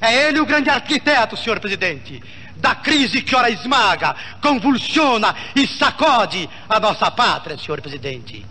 É 0.00 0.28
ele 0.28 0.40
o 0.40 0.46
grande 0.46 0.70
arquiteto, 0.70 1.36
senhor 1.36 1.60
presidente, 1.60 2.22
da 2.56 2.74
crise 2.74 3.22
que 3.22 3.34
ora 3.34 3.50
esmaga, 3.50 4.14
convulsiona 4.40 5.34
e 5.54 5.66
sacode 5.66 6.48
a 6.68 6.80
nossa 6.80 7.10
pátria, 7.10 7.56
senhor 7.58 7.80
presidente. 7.80 8.44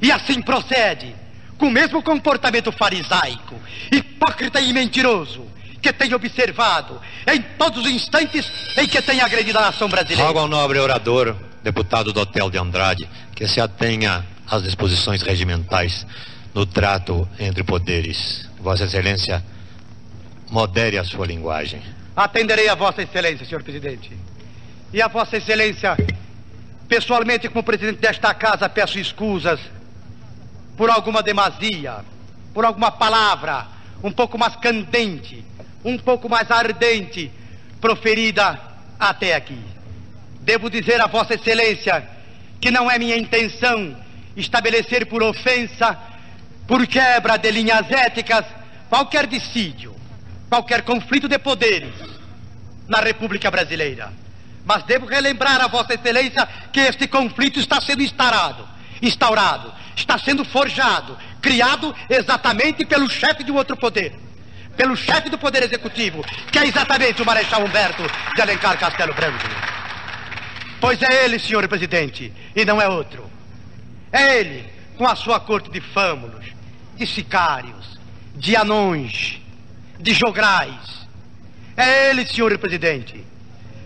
E 0.00 0.12
assim 0.12 0.40
procede, 0.40 1.14
com 1.58 1.66
o 1.66 1.70
mesmo 1.70 2.02
comportamento 2.02 2.70
farisaico, 2.72 3.60
hipócrita 3.90 4.60
e 4.60 4.72
mentiroso, 4.72 5.46
que 5.80 5.92
tem 5.92 6.14
observado 6.14 7.00
em 7.26 7.40
todos 7.58 7.84
os 7.84 7.90
instantes 7.90 8.50
em 8.76 8.86
que 8.86 9.02
tem 9.02 9.20
agredido 9.20 9.58
a 9.58 9.62
nação 9.62 9.88
brasileira. 9.88 10.24
Rogo 10.24 10.38
ao 10.38 10.48
nobre 10.48 10.78
orador, 10.78 11.36
deputado 11.62 12.12
do 12.12 12.20
Hotel 12.20 12.50
de 12.50 12.58
Andrade, 12.58 13.08
que 13.34 13.46
se 13.46 13.60
atenha 13.60 14.24
às 14.50 14.62
disposições 14.62 15.22
regimentais 15.22 16.06
no 16.54 16.64
trato 16.64 17.28
entre 17.38 17.62
poderes. 17.64 18.48
Vossa 18.60 18.84
Excelência, 18.84 19.44
modere 20.50 20.98
a 20.98 21.04
sua 21.04 21.26
linguagem. 21.26 21.82
Atenderei 22.16 22.68
a 22.68 22.74
Vossa 22.74 23.02
Excelência, 23.02 23.44
senhor 23.44 23.62
presidente. 23.62 24.16
E 24.92 25.02
a 25.02 25.08
Vossa 25.08 25.36
Excelência, 25.36 25.96
pessoalmente, 26.88 27.48
como 27.48 27.62
presidente 27.62 27.98
desta 27.98 28.32
casa, 28.32 28.68
peço 28.68 28.98
escusas 28.98 29.58
por 30.76 30.88
alguma 30.90 31.22
demasia, 31.22 32.04
por 32.52 32.64
alguma 32.64 32.90
palavra 32.90 33.66
um 34.02 34.12
pouco 34.12 34.38
mais 34.38 34.54
candente, 34.56 35.44
um 35.84 35.98
pouco 35.98 36.28
mais 36.28 36.50
ardente, 36.50 37.30
proferida 37.80 38.60
até 38.98 39.34
aqui. 39.34 39.58
Devo 40.40 40.68
dizer 40.70 41.00
a 41.00 41.06
Vossa 41.06 41.34
Excelência 41.34 42.06
que 42.60 42.70
não 42.70 42.90
é 42.90 42.98
minha 42.98 43.16
intenção 43.16 43.96
estabelecer 44.36 45.06
por 45.06 45.22
ofensa, 45.22 45.98
por 46.66 46.86
quebra 46.86 47.36
de 47.36 47.50
linhas 47.50 47.90
éticas, 47.90 48.44
qualquer 48.88 49.26
dissídio, 49.26 49.94
qualquer 50.48 50.82
conflito 50.82 51.28
de 51.28 51.38
poderes 51.38 51.94
na 52.88 53.00
República 53.00 53.50
Brasileira. 53.50 54.12
Mas 54.64 54.82
devo 54.84 55.06
relembrar 55.06 55.60
a 55.60 55.68
Vossa 55.68 55.94
Excelência 55.94 56.48
que 56.72 56.80
este 56.80 57.06
conflito 57.06 57.60
está 57.60 57.80
sendo 57.80 58.02
instaurado, 58.02 58.66
instaurado, 59.02 59.72
está 59.94 60.18
sendo 60.18 60.44
forjado, 60.44 61.18
criado 61.40 61.94
exatamente 62.08 62.84
pelo 62.86 63.08
chefe 63.10 63.44
de 63.44 63.52
um 63.52 63.56
outro 63.56 63.76
poder, 63.76 64.14
pelo 64.76 64.96
chefe 64.96 65.28
do 65.28 65.38
Poder 65.38 65.62
Executivo, 65.62 66.24
que 66.50 66.58
é 66.58 66.66
exatamente 66.66 67.20
o 67.20 67.26
Marechal 67.26 67.62
Humberto 67.64 68.02
de 68.34 68.40
Alencar 68.40 68.78
Castelo 68.78 69.14
Branco. 69.14 69.44
Pois 70.80 71.00
é 71.02 71.24
ele, 71.24 71.38
senhor 71.38 71.66
presidente, 71.68 72.32
e 72.56 72.64
não 72.64 72.80
é 72.80 72.88
outro. 72.88 73.33
É 74.14 74.38
ele, 74.38 74.64
com 74.96 75.04
a 75.04 75.16
sua 75.16 75.40
corte 75.40 75.68
de 75.72 75.80
fâmulos, 75.80 76.46
de 76.94 77.04
sicários, 77.04 77.98
de 78.36 78.54
anões, 78.54 79.40
de 79.98 80.14
jograis. 80.14 81.04
É 81.76 82.10
ele, 82.10 82.24
senhor 82.24 82.56
presidente, 82.56 83.26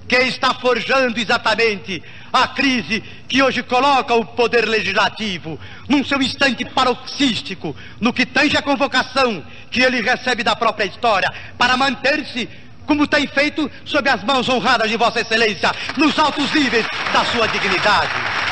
que 0.07 0.17
está 0.17 0.53
forjando 0.53 1.19
exatamente 1.19 2.03
a 2.31 2.47
crise 2.49 3.03
que 3.27 3.43
hoje 3.43 3.63
coloca 3.63 4.13
o 4.15 4.27
poder 4.27 4.69
legislativo 4.69 5.59
num 5.89 6.05
seu 6.05 6.21
instante 6.21 6.63
paroxístico, 6.63 7.75
no 7.99 8.13
que 8.13 8.27
tange 8.27 8.55
a 8.55 8.61
convocação 8.61 9.43
que 9.71 9.81
ele 9.81 10.03
recebe 10.03 10.45
da 10.45 10.55
própria 10.55 10.85
história, 10.85 11.33
para 11.57 11.75
manter-se 11.75 12.47
como 12.85 13.07
tem 13.07 13.27
feito 13.27 13.71
sob 13.87 14.11
as 14.11 14.23
mãos 14.25 14.47
honradas 14.47 14.91
de 14.91 14.97
Vossa 14.99 15.23
Excelência, 15.23 15.75
nos 15.97 16.19
altos 16.19 16.53
níveis 16.53 16.87
da 17.15 17.25
sua 17.25 17.47
dignidade. 17.47 18.48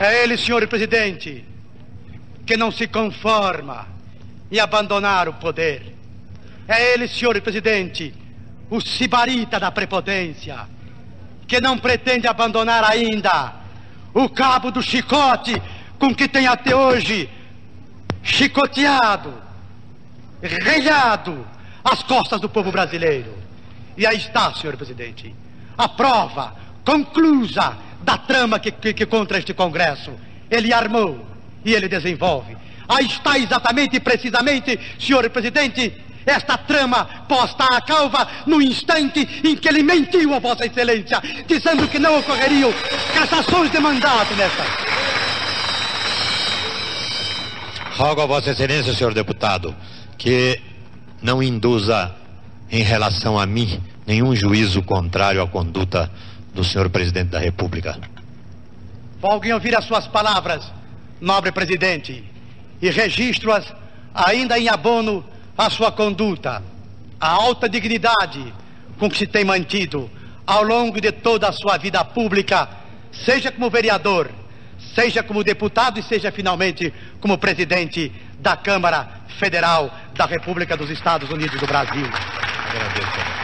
É 0.00 0.22
ele, 0.22 0.38
senhor 0.38 0.66
presidente, 0.68 1.44
que 2.46 2.56
não 2.56 2.70
se 2.70 2.86
conforma 2.86 3.86
em 4.50 4.60
abandonar 4.60 5.28
o 5.28 5.34
poder. 5.34 5.94
É 6.68 6.92
ele, 6.92 7.08
senhor 7.08 7.40
presidente, 7.40 8.14
o 8.70 8.80
sibarita 8.80 9.58
da 9.58 9.72
prepotência, 9.72 10.68
que 11.46 11.60
não 11.60 11.76
pretende 11.78 12.28
abandonar 12.28 12.84
ainda 12.84 13.54
o 14.14 14.28
cabo 14.28 14.70
do 14.70 14.82
chicote 14.82 15.60
com 15.98 16.14
que 16.14 16.28
tem 16.28 16.46
até 16.46 16.76
hoje 16.76 17.28
chicoteado, 18.22 19.34
relhado 20.40 21.46
as 21.82 22.02
costas 22.02 22.40
do 22.40 22.48
povo 22.48 22.70
brasileiro. 22.70 23.34
E 23.96 24.06
aí 24.06 24.16
está, 24.16 24.54
senhor 24.54 24.76
presidente, 24.76 25.34
a 25.76 25.88
prova 25.88 26.54
conclusa 26.84 27.87
da 28.02 28.18
trama 28.18 28.58
que, 28.58 28.70
que, 28.70 28.92
que 28.92 29.06
contra 29.06 29.38
este 29.38 29.52
Congresso 29.54 30.12
ele 30.50 30.72
armou 30.72 31.26
e 31.64 31.74
ele 31.74 31.88
desenvolve. 31.88 32.56
Aí 32.88 33.06
está 33.06 33.38
exatamente 33.38 33.96
e 33.96 34.00
precisamente, 34.00 34.78
senhor 34.98 35.28
presidente, 35.30 35.92
esta 36.24 36.56
trama 36.56 37.04
posta 37.28 37.64
à 37.64 37.80
calva 37.80 38.26
no 38.46 38.60
instante 38.60 39.26
em 39.44 39.56
que 39.56 39.68
ele 39.68 39.82
mentiu 39.82 40.34
a 40.34 40.38
Vossa 40.38 40.66
Excelência, 40.66 41.20
dizendo 41.46 41.88
que 41.88 41.98
não 41.98 42.18
ocorreriam 42.18 42.72
cassações 43.14 43.70
de 43.70 43.78
mandato 43.78 44.34
nessa. 44.34 44.64
Rogo 47.96 48.20
a 48.20 48.26
Vossa 48.26 48.50
Excelência, 48.50 48.94
senhor 48.94 49.12
deputado, 49.12 49.74
que 50.16 50.60
não 51.20 51.42
induza 51.42 52.14
em 52.70 52.82
relação 52.82 53.38
a 53.38 53.44
mim 53.44 53.82
nenhum 54.06 54.34
juízo 54.34 54.82
contrário 54.82 55.42
à 55.42 55.48
conduta 55.48 56.10
do 56.58 56.64
senhor 56.64 56.90
presidente 56.90 57.28
da 57.28 57.38
República. 57.38 57.96
Folguem 59.20 59.52
ouvir 59.52 59.76
as 59.76 59.84
suas 59.84 60.08
palavras, 60.08 60.68
nobre 61.20 61.52
presidente, 61.52 62.24
e 62.82 62.90
registro-as 62.90 63.72
ainda 64.12 64.58
em 64.58 64.68
abono 64.68 65.24
à 65.56 65.70
sua 65.70 65.92
conduta, 65.92 66.60
a 67.20 67.28
alta 67.28 67.68
dignidade 67.68 68.52
com 68.98 69.08
que 69.08 69.18
se 69.18 69.26
tem 69.28 69.44
mantido 69.44 70.10
ao 70.44 70.64
longo 70.64 71.00
de 71.00 71.12
toda 71.12 71.48
a 71.48 71.52
sua 71.52 71.76
vida 71.76 72.04
pública, 72.04 72.68
seja 73.12 73.52
como 73.52 73.70
vereador, 73.70 74.28
seja 74.96 75.22
como 75.22 75.44
deputado 75.44 76.00
e 76.00 76.02
seja 76.02 76.32
finalmente 76.32 76.92
como 77.20 77.38
presidente 77.38 78.12
da 78.40 78.56
Câmara 78.56 79.08
Federal 79.38 79.96
da 80.12 80.26
República 80.26 80.76
dos 80.76 80.90
Estados 80.90 81.30
Unidos 81.30 81.60
do 81.60 81.66
Brasil. 81.68 82.06
Agradeço. 82.06 83.37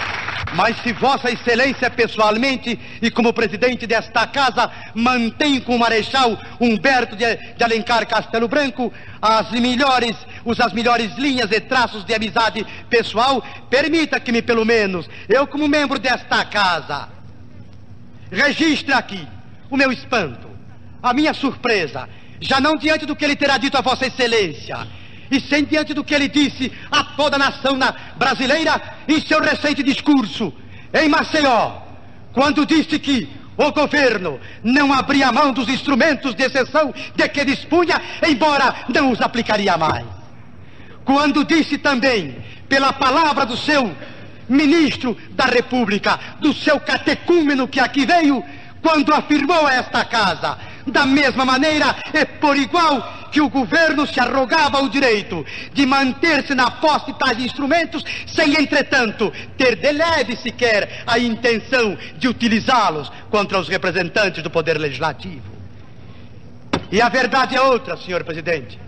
Mas 0.55 0.81
se 0.83 0.93
Vossa 0.93 1.33
Excelência 1.33 1.91
pessoalmente 1.91 2.79
e 3.03 3.11
como 3.11 3.33
presidente 3.33 3.89
desta 3.89 4.25
casa 4.25 4.71
mantém 4.95 5.61
com 5.61 5.75
o 5.75 5.79
Marechal 5.79 6.39
Humberto 6.61 7.17
de, 7.17 7.25
Alencar 7.63 8.07
Castelo 8.07 8.47
Branco 8.47 8.93
as 9.21 9.51
melhores, 9.51 10.17
os, 10.45 10.61
as 10.61 10.73
melhores 10.73 11.13
linhas 11.17 11.51
e 11.51 11.59
traços 11.59 12.05
de 12.05 12.15
amizade 12.15 12.65
pessoal, 12.89 13.43
permita 13.69 14.21
que 14.21 14.31
me 14.31 14.43
pelo 14.43 14.65
menos, 14.65 15.09
eu 15.29 15.45
como 15.47 15.67
membro 15.67 15.99
desta 15.99 16.45
casa, 16.45 17.09
registre 18.31 18.93
aqui 18.93 19.27
o 19.69 19.77
meu 19.77 19.91
espanto, 19.91 20.49
a 21.03 21.13
minha 21.13 21.35
surpresa, 21.35 22.09
já 22.41 22.61
não 22.61 22.77
diante 22.77 23.07
do 23.07 23.17
que 23.17 23.25
ele 23.25 23.35
terá 23.35 23.59
dito 23.59 23.77
a 23.77 23.81
Vossa 23.81 24.07
Excelência, 24.07 24.87
e 25.35 25.41
sem 25.41 25.65
diante 25.65 25.93
do 25.93 26.05
que 26.05 26.15
ele 26.15 26.29
disse 26.29 26.71
a 26.91 27.03
toda 27.03 27.37
a 27.37 27.39
nação 27.39 27.79
brasileira 28.17 28.81
em 29.09 29.21
seu 29.21 29.41
recente 29.41 29.83
discurso 29.83 30.53
em 30.93 31.09
Maceió, 31.09 31.83
quando 32.33 32.65
disse 32.65 32.99
que 32.99 33.29
o 33.57 33.73
governo 33.73 34.41
não 34.63 34.93
abria 34.93 35.33
mão 35.33 35.53
dos 35.53 35.69
instrumentos 35.69 36.35
de 36.35 36.45
exceção 36.45 36.95
de 37.15 37.29
que 37.29 37.45
dispunha, 37.45 38.01
embora 38.27 38.75
não 38.89 39.11
os 39.11 39.21
aplicaria 39.21 39.77
mais. 39.77 40.07
Quando 41.05 41.45
disse 41.45 41.79
também, 41.79 42.37
pela 42.69 42.93
palavra 42.93 43.45
do 43.45 43.57
seu 43.57 43.95
ministro 44.49 45.17
da 45.31 45.45
República, 45.45 46.19
do 46.41 46.53
seu 46.53 46.81
catecúmeno 46.81 47.69
que 47.69 47.81
aqui 47.81 48.07
veio, 48.07 48.43
quando 48.83 49.13
afirmou 49.15 49.67
a 49.67 49.75
esta 49.75 50.05
casa, 50.05 50.59
da 50.87 51.07
mesma 51.07 51.45
maneira 51.45 51.97
e 52.13 52.25
por 52.25 52.57
igual 52.57 53.25
que 53.31 53.41
o 53.41 53.49
governo 53.49 54.07
se 54.07 54.21
arrogava 54.21 54.81
o 54.81 54.89
direito 54.89 55.45
de 55.73 55.85
manter-se 55.85 56.55
na 56.55 56.71
posse 56.71 57.07
de 57.07 57.19
tais 57.19 57.39
instrumentos, 57.41 58.05
sem, 58.29 58.55
entretanto, 58.55 59.33
ter 59.57 59.75
de 59.75 59.91
leve 59.91 60.37
sequer 60.37 61.03
a 61.05 61.19
intenção 61.19 61.99
de 62.17 62.29
utilizá-los 62.29 63.11
contra 63.31 63.59
os 63.59 63.69
representantes 63.69 64.41
do 64.41 64.51
Poder 64.51 64.79
Legislativo. 64.79 65.53
E 66.93 67.03
a 67.03 67.09
verdade 67.09 67.57
é 67.57 67.61
outra, 67.61 67.97
senhor 67.97 68.23
presidente. 68.23 68.79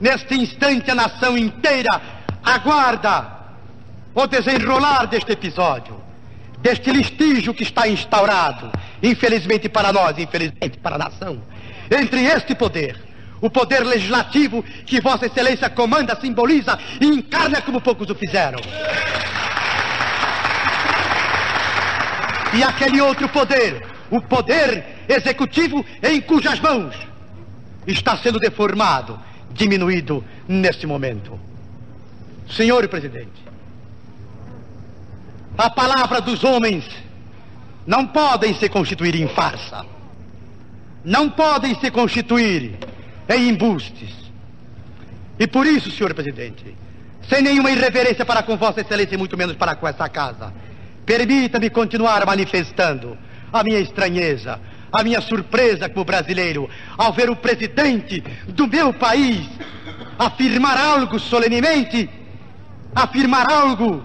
Neste 0.00 0.34
instante, 0.34 0.90
a 0.90 0.94
nação 0.94 1.36
inteira 1.36 2.00
aguarda 2.42 3.34
o 4.14 4.26
desenrolar 4.26 5.06
deste 5.06 5.32
episódio, 5.32 6.00
deste 6.60 6.90
listígio 6.90 7.52
que 7.52 7.64
está 7.64 7.86
instaurado, 7.86 8.72
infelizmente 9.04 9.68
para 9.68 9.92
nós, 9.92 10.18
infelizmente 10.18 10.78
para 10.78 10.96
a 10.96 10.98
nação, 10.98 11.42
entre 11.90 12.24
este 12.24 12.54
poder, 12.54 12.96
o 13.40 13.50
poder 13.50 13.84
legislativo 13.84 14.62
que 14.86 15.00
Vossa 15.00 15.26
Excelência 15.26 15.68
comanda, 15.68 16.18
simboliza 16.18 16.78
e 17.00 17.06
encarna 17.06 17.60
como 17.60 17.80
poucos 17.80 18.08
o 18.08 18.14
fizeram. 18.14 18.58
E 22.54 22.62
aquele 22.62 23.00
outro 23.00 23.28
poder, 23.28 23.84
o 24.10 24.20
poder 24.20 25.04
executivo, 25.08 25.84
em 26.02 26.20
cujas 26.20 26.58
mãos 26.60 26.96
está 27.86 28.16
sendo 28.16 28.38
deformado, 28.38 29.20
diminuído 29.50 30.24
neste 30.48 30.86
momento. 30.86 31.38
Senhor 32.48 32.86
presidente, 32.88 33.44
a 35.58 35.68
palavra 35.68 36.20
dos 36.20 36.42
homens 36.44 36.84
não 37.86 38.06
podem 38.06 38.54
se 38.54 38.68
constituir 38.68 39.14
em 39.14 39.28
farsa. 39.28 39.84
Não 41.04 41.28
podem 41.28 41.78
se 41.78 41.90
constituir 41.90 42.78
em 43.28 43.48
embustes. 43.48 44.10
E 45.38 45.46
por 45.46 45.66
isso, 45.66 45.90
senhor 45.90 46.14
presidente, 46.14 46.74
sem 47.28 47.42
nenhuma 47.42 47.70
irreverência 47.70 48.24
para 48.24 48.42
com 48.42 48.56
Vossa 48.56 48.80
Excelência 48.80 49.14
e 49.14 49.18
muito 49.18 49.36
menos 49.36 49.56
para 49.56 49.74
com 49.74 49.86
esta 49.86 50.08
casa, 50.08 50.52
permita-me 51.04 51.68
continuar 51.68 52.24
manifestando 52.24 53.18
a 53.52 53.62
minha 53.62 53.80
estranheza, 53.80 54.60
a 54.92 55.02
minha 55.02 55.20
surpresa 55.20 55.88
como 55.88 56.04
brasileiro 56.04 56.70
ao 56.96 57.12
ver 57.12 57.28
o 57.28 57.36
presidente 57.36 58.22
do 58.48 58.66
meu 58.66 58.92
país 58.92 59.46
afirmar 60.18 60.78
algo 60.78 61.18
solenemente, 61.18 62.08
afirmar 62.94 63.50
algo 63.50 64.02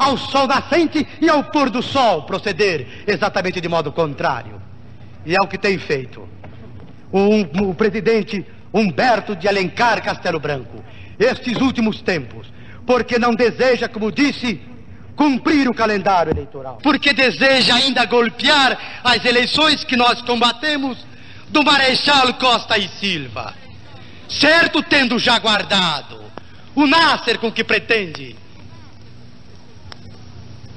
ao 0.00 0.16
sol 0.16 0.46
nascente 0.46 1.06
e 1.20 1.28
ao 1.28 1.44
pôr 1.44 1.68
do 1.68 1.82
sol 1.82 2.22
proceder 2.22 3.04
exatamente 3.06 3.60
de 3.60 3.68
modo 3.68 3.92
contrário. 3.92 4.60
E 5.26 5.34
é 5.34 5.38
o 5.42 5.46
que 5.46 5.58
tem 5.58 5.78
feito 5.78 6.26
o, 7.12 7.68
o 7.68 7.74
presidente 7.74 8.44
Humberto 8.72 9.36
de 9.36 9.46
Alencar 9.46 10.02
Castelo 10.02 10.40
Branco, 10.40 10.82
estes 11.18 11.60
últimos 11.60 12.00
tempos, 12.00 12.46
porque 12.86 13.18
não 13.18 13.34
deseja, 13.34 13.88
como 13.88 14.10
disse, 14.10 14.58
cumprir 15.14 15.68
o 15.68 15.74
calendário 15.74 16.32
eleitoral. 16.32 16.78
Porque 16.82 17.12
deseja 17.12 17.74
ainda 17.74 18.06
golpear 18.06 19.02
as 19.04 19.22
eleições 19.26 19.84
que 19.84 19.96
nós 19.96 20.22
combatemos 20.22 20.96
do 21.50 21.62
Marechal 21.62 22.32
Costa 22.34 22.78
e 22.78 22.88
Silva. 22.88 23.52
Certo 24.30 24.82
tendo 24.82 25.18
já 25.18 25.38
guardado 25.38 26.20
o 26.74 26.86
Nasser 26.86 27.38
com 27.38 27.52
que 27.52 27.62
pretende 27.62 28.34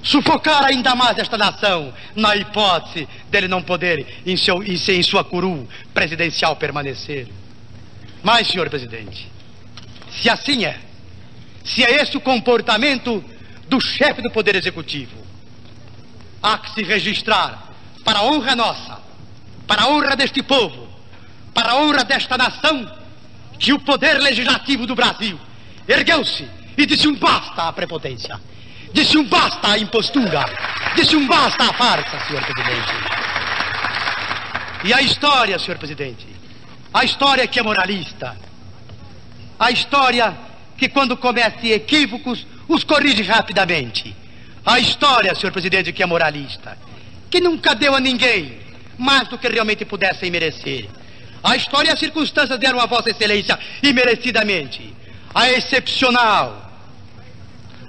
sufocar 0.04 0.66
ainda 0.66 0.94
mais 0.94 1.18
esta 1.18 1.38
nação, 1.38 1.94
na 2.16 2.36
hipótese 2.36 3.08
dele 3.32 3.48
não 3.48 3.64
poder, 3.64 4.22
em, 4.26 4.36
seu, 4.36 4.62
em 4.62 5.04
sua 5.04 5.24
curu 5.24 5.68
presidencial, 5.94 6.56
permanecer. 6.58 7.28
Mas, 8.22 8.48
senhor 8.48 8.70
presidente, 8.70 9.32
se 10.12 10.30
assim 10.30 10.66
é, 10.66 10.78
se 11.64 11.84
é 11.84 12.02
esse 12.02 12.18
o 12.18 12.22
comportamento 12.22 13.24
do 13.70 13.80
chefe 13.80 14.22
do 14.22 14.30
Poder 14.30 14.56
Executivo, 14.56 15.24
há 16.42 16.58
que 16.58 16.72
se 16.72 16.84
registrar 16.84 17.74
para 18.04 18.20
a 18.20 18.24
honra 18.24 18.56
nossa, 18.56 19.00
para 19.66 19.84
a 19.84 19.88
honra 19.88 20.16
deste 20.16 20.44
povo, 20.44 20.88
para 21.54 21.72
a 21.72 21.76
honra 21.78 22.04
desta 22.04 22.38
nação, 22.38 22.86
que 23.58 23.72
o 23.72 23.80
Poder 23.80 24.20
Legislativo 24.20 24.86
do 24.86 24.96
Brasil 24.96 25.40
ergueu-se 25.88 26.46
e 26.78 26.86
disse 26.86 27.08
um 27.08 27.16
basta 27.16 27.64
à 27.64 27.74
prepotência. 27.74 28.40
Disse 28.94 29.18
um 29.18 29.26
basta 29.26 29.72
à 29.72 29.78
impostura. 29.78 30.46
Disse 30.96 31.16
um 31.16 31.28
basta 31.28 31.64
à 31.64 31.74
farsa, 31.74 32.20
senhor 32.28 32.44
presidente. 32.44 32.94
E 34.86 34.94
a 34.94 35.02
história, 35.02 35.58
senhor 35.58 35.78
presidente, 35.78 36.28
a 36.94 37.04
história 37.04 37.48
que 37.48 37.60
é 37.60 37.64
moralista, 37.64 38.38
a 39.60 39.72
história 39.72 40.38
que 40.78 40.90
quando 40.90 41.18
comete 41.18 41.72
equívocos 41.72 42.46
os 42.68 42.84
corrige 42.84 43.24
rapidamente. 43.24 44.16
A 44.66 44.80
história, 44.80 45.34
senhor 45.36 45.52
presidente, 45.52 45.92
que 45.92 46.04
é 46.04 46.06
moralista, 46.06 46.78
que 47.30 47.42
nunca 47.42 47.74
deu 47.74 47.96
a 47.96 48.00
ninguém 48.00 48.60
mais 48.98 49.28
do 49.28 49.38
que 49.38 49.48
realmente 49.48 49.84
pudessem 49.86 50.30
merecer. 50.30 50.88
A 51.44 51.56
história 51.56 51.90
e 51.90 51.92
as 51.92 52.00
circunstâncias 52.00 52.58
deram 52.60 52.80
a 52.80 52.86
Vossa 52.86 53.10
Excelência 53.10 53.58
imerecidamente. 53.82 54.94
A 55.34 55.50
excepcional, 55.50 56.63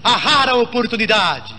a 0.04 0.16
rara 0.16 0.54
oportunidade, 0.56 1.54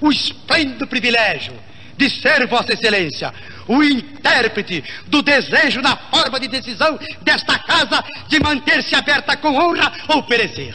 o 0.00 0.10
esplêndido 0.10 0.86
privilégio 0.86 1.52
de 1.96 2.08
ser 2.08 2.46
Vossa 2.46 2.72
Excelência 2.72 3.34
o 3.66 3.82
intérprete 3.82 4.82
do 5.06 5.22
desejo 5.22 5.80
na 5.80 5.96
forma 5.96 6.38
de 6.40 6.48
decisão 6.48 6.98
desta 7.20 7.58
casa 7.58 8.04
de 8.28 8.40
manter-se 8.40 8.94
aberta 8.94 9.36
com 9.36 9.54
honra 9.54 9.92
ou 10.08 10.22
perecer. 10.22 10.74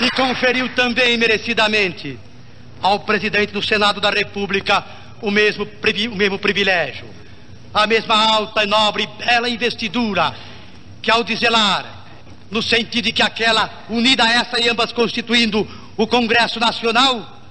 E 0.00 0.10
conferiu 0.16 0.68
também 0.70 1.16
merecidamente 1.16 2.18
ao 2.82 3.00
presidente 3.00 3.52
do 3.52 3.62
Senado 3.62 4.00
da 4.00 4.10
República 4.10 4.84
o 5.22 5.30
mesmo, 5.30 5.66
o 6.10 6.16
mesmo 6.16 6.38
privilégio 6.38 7.23
a 7.74 7.86
mesma 7.88 8.14
alta 8.14 8.62
e 8.62 8.66
nobre 8.66 9.02
e 9.02 9.24
bela 9.24 9.48
investidura 9.48 10.34
que 11.02 11.10
ao 11.10 11.24
dizelar, 11.24 11.84
no 12.50 12.62
sentido 12.62 13.06
de 13.06 13.12
que 13.12 13.22
aquela 13.22 13.68
unida 13.90 14.22
a 14.24 14.30
essa 14.30 14.60
e 14.60 14.68
ambas 14.68 14.92
constituindo 14.92 15.68
o 15.96 16.06
Congresso 16.06 16.60
Nacional, 16.60 17.42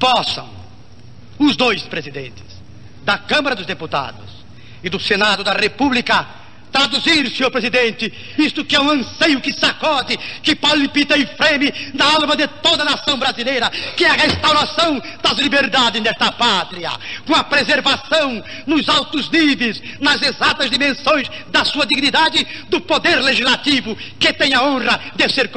possam 0.00 0.48
os 1.38 1.54
dois 1.54 1.82
presidentes 1.82 2.42
da 3.04 3.18
Câmara 3.18 3.54
dos 3.54 3.66
Deputados 3.66 4.42
e 4.82 4.88
do 4.88 4.98
Senado 4.98 5.44
da 5.44 5.52
República 5.52 6.26
traduzir, 6.72 7.30
senhor 7.30 7.50
presidente, 7.50 8.12
isto 8.38 8.64
que 8.64 8.74
é 8.74 8.80
um 8.80 8.90
anseio 8.90 9.40
que 9.40 9.52
sacode, 9.52 10.18
que 10.42 10.56
palpita 10.56 11.16
e 11.16 11.26
freme 11.26 11.72
na 11.92 12.14
alma 12.14 12.34
de 12.34 12.48
toda 12.48 12.82
a 12.82 12.86
nação 12.86 13.18
brasileira, 13.18 13.70
que 13.96 14.04
é 14.04 14.08
a 14.08 14.14
restauração 14.14 15.00
das 15.22 15.38
liberdades 15.38 16.02
nesta 16.02 16.32
pátria, 16.32 16.90
com 17.26 17.34
a 17.34 17.44
preservação 17.44 18.42
nos 18.66 18.88
altos 18.88 19.30
níveis, 19.30 19.80
nas 20.00 20.20
exatas 20.22 20.70
dimensões 20.70 21.28
da 21.48 21.64
sua 21.64 21.86
dignidade, 21.86 22.44
do 22.70 22.80
poder 22.80 23.16
legislativo, 23.16 23.94
que 24.18 24.32
tem 24.32 24.54
a 24.54 24.62
honra 24.62 24.98
de 25.14 25.28
ser 25.28 25.50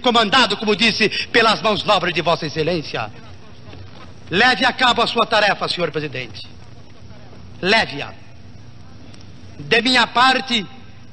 comandado, 0.00 0.56
como 0.56 0.74
disse, 0.74 1.08
pelas 1.28 1.60
mãos 1.60 1.84
nobres 1.84 2.14
de 2.14 2.22
Vossa 2.22 2.46
Excelência. 2.46 3.10
Leve 4.30 4.64
a 4.64 4.72
cabo 4.72 5.02
a 5.02 5.06
sua 5.06 5.26
tarefa, 5.26 5.68
senhor 5.68 5.90
presidente. 5.90 6.40
Leve-a 7.60 8.23
de 9.58 9.82
minha 9.82 10.06
parte, 10.06 10.66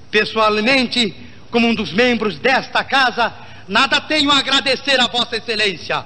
pessoalmente, 0.09 1.13
como 1.49 1.67
um 1.67 1.75
dos 1.75 1.91
membros 1.91 2.39
desta 2.39 2.83
casa, 2.83 3.33
nada 3.67 4.01
tenho 4.01 4.31
a 4.31 4.39
agradecer 4.39 4.99
a 4.99 5.07
Vossa 5.07 5.37
Excelência 5.37 6.03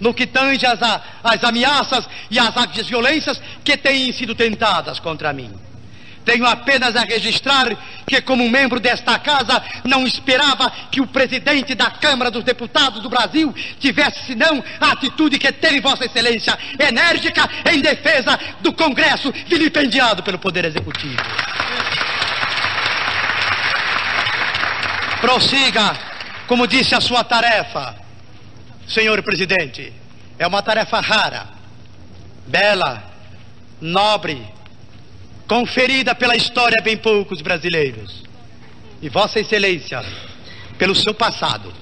no 0.00 0.12
que 0.12 0.26
tange 0.26 0.66
às, 0.66 0.80
às 1.22 1.44
ameaças 1.44 2.08
e 2.28 2.38
às 2.38 2.54
violências 2.88 3.40
que 3.64 3.76
têm 3.76 4.12
sido 4.12 4.34
tentadas 4.34 4.98
contra 4.98 5.32
mim. 5.32 5.52
Tenho 6.24 6.46
apenas 6.46 6.94
a 6.94 7.02
registrar 7.02 7.76
que, 8.06 8.20
como 8.20 8.48
membro 8.48 8.78
desta 8.78 9.18
casa, 9.18 9.62
não 9.84 10.06
esperava 10.06 10.70
que 10.90 11.00
o 11.00 11.06
presidente 11.06 11.74
da 11.74 11.90
Câmara 11.90 12.30
dos 12.30 12.44
Deputados 12.44 13.02
do 13.02 13.08
Brasil 13.08 13.54
tivesse, 13.80 14.26
senão, 14.26 14.62
a 14.80 14.92
atitude 14.92 15.38
que 15.38 15.50
teve 15.52 15.80
Vossa 15.80 16.04
Excelência, 16.04 16.56
enérgica 16.78 17.48
em 17.72 17.80
defesa 17.80 18.38
do 18.60 18.72
Congresso 18.72 19.32
vilipendiado 19.46 20.22
pelo 20.22 20.38
Poder 20.38 20.64
Executivo. 20.64 21.16
Prossiga, 25.20 25.96
como 26.46 26.66
disse 26.66 26.94
a 26.94 27.00
sua 27.00 27.22
tarefa, 27.22 27.96
senhor 28.86 29.22
presidente. 29.22 29.92
É 30.38 30.46
uma 30.46 30.62
tarefa 30.62 31.00
rara, 31.00 31.46
bela, 32.46 33.02
nobre 33.80 34.44
conferida 35.46 36.14
pela 36.14 36.36
história 36.36 36.78
a 36.80 36.82
bem 36.82 36.96
poucos 36.96 37.40
brasileiros. 37.40 38.22
E 39.00 39.08
Vossa 39.08 39.40
Excelência, 39.40 40.04
pelo 40.78 40.94
seu 40.94 41.12
passado, 41.12 41.72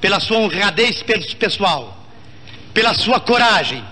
pela 0.00 0.20
sua 0.20 0.38
honradez 0.38 1.02
pessoal, 1.38 1.98
pela 2.72 2.92
sua 2.94 3.20
coragem, 3.20 3.82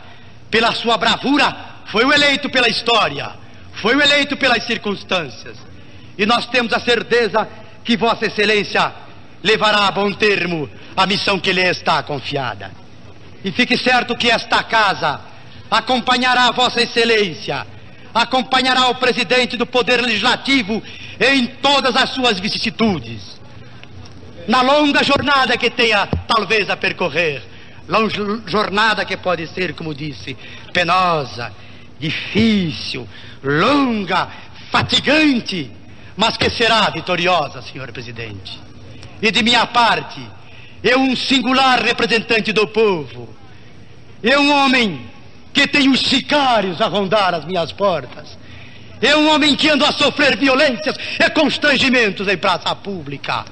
pela 0.51 0.73
sua 0.73 0.99
bravura, 0.99 1.57
foi 1.87 2.05
o 2.05 2.13
eleito 2.13 2.51
pela 2.51 2.69
história, 2.69 3.33
foi 3.75 3.97
o 3.97 4.03
eleito 4.03 4.37
pelas 4.37 4.65
circunstâncias. 4.65 5.57
E 6.19 6.27
nós 6.27 6.47
temos 6.47 6.73
a 6.73 6.81
certeza 6.81 7.49
que 7.83 7.97
Vossa 7.97 8.27
Excelência 8.27 8.93
levará 9.43 9.89
a 9.89 9.91
bom 9.91 10.13
termo 10.13 10.69
a 10.97 11.07
missão 11.07 11.39
que 11.39 11.53
lhe 11.53 11.63
está 11.63 12.03
confiada. 12.03 12.71
E 13.45 13.51
fique 13.51 13.77
certo 13.77 14.15
que 14.15 14.31
esta 14.31 14.63
casa 14.63 15.21
acompanhará 15.71 16.51
Vossa 16.51 16.83
Excelência, 16.83 17.67
acompanhará 18.15 18.89
o 18.89 18.95
presidente 18.97 19.57
do 19.57 19.67
Poder 19.67 20.01
Legislativo 20.01 20.83
em 21.21 21.47
todas 21.47 21.97
as 21.97 22.11
suas 22.11 22.39
vicissitudes. 22.39 23.41
Na 24.47 24.61
longa 24.61 25.03
jornada 25.05 25.57
que 25.57 25.71
tenha 25.71 26.07
talvez 26.27 26.69
a 26.69 26.77
percorrer, 26.77 27.43
jornada 28.47 29.05
que 29.05 29.17
pode 29.17 29.47
ser, 29.49 29.75
como 29.75 29.95
disse, 29.95 30.37
penosa, 30.73 31.53
difícil, 31.99 33.09
longa, 33.43 34.29
fatigante, 34.71 35.71
mas 36.17 36.37
que 36.37 36.51
será 36.51 36.91
vitoriosa, 36.91 37.63
senhor 37.63 37.91
presidente. 37.93 38.61
E 39.21 39.31
de 39.31 39.43
minha 39.43 39.67
parte, 39.67 40.21
eu, 40.83 40.99
um 40.99 41.15
singular 41.15 41.81
representante 41.81 42.53
do 42.53 42.67
povo, 42.67 43.29
eu, 44.23 44.41
um 44.41 44.53
homem 44.53 45.12
que 45.53 45.67
tem 45.67 45.89
os 45.89 46.01
sicários 46.01 46.81
a 46.81 46.87
rondar 46.87 47.35
as 47.35 47.45
minhas 47.45 47.73
portas, 47.73 48.37
eu, 49.01 49.19
um 49.19 49.35
homem 49.35 49.57
que 49.57 49.69
ando 49.69 49.85
a 49.85 49.93
sofrer 49.93 50.37
violências 50.37 50.97
e 51.19 51.31
constrangimentos 51.31 52.29
em 52.29 52.37
praça 52.37 52.75
pública, 52.75 53.45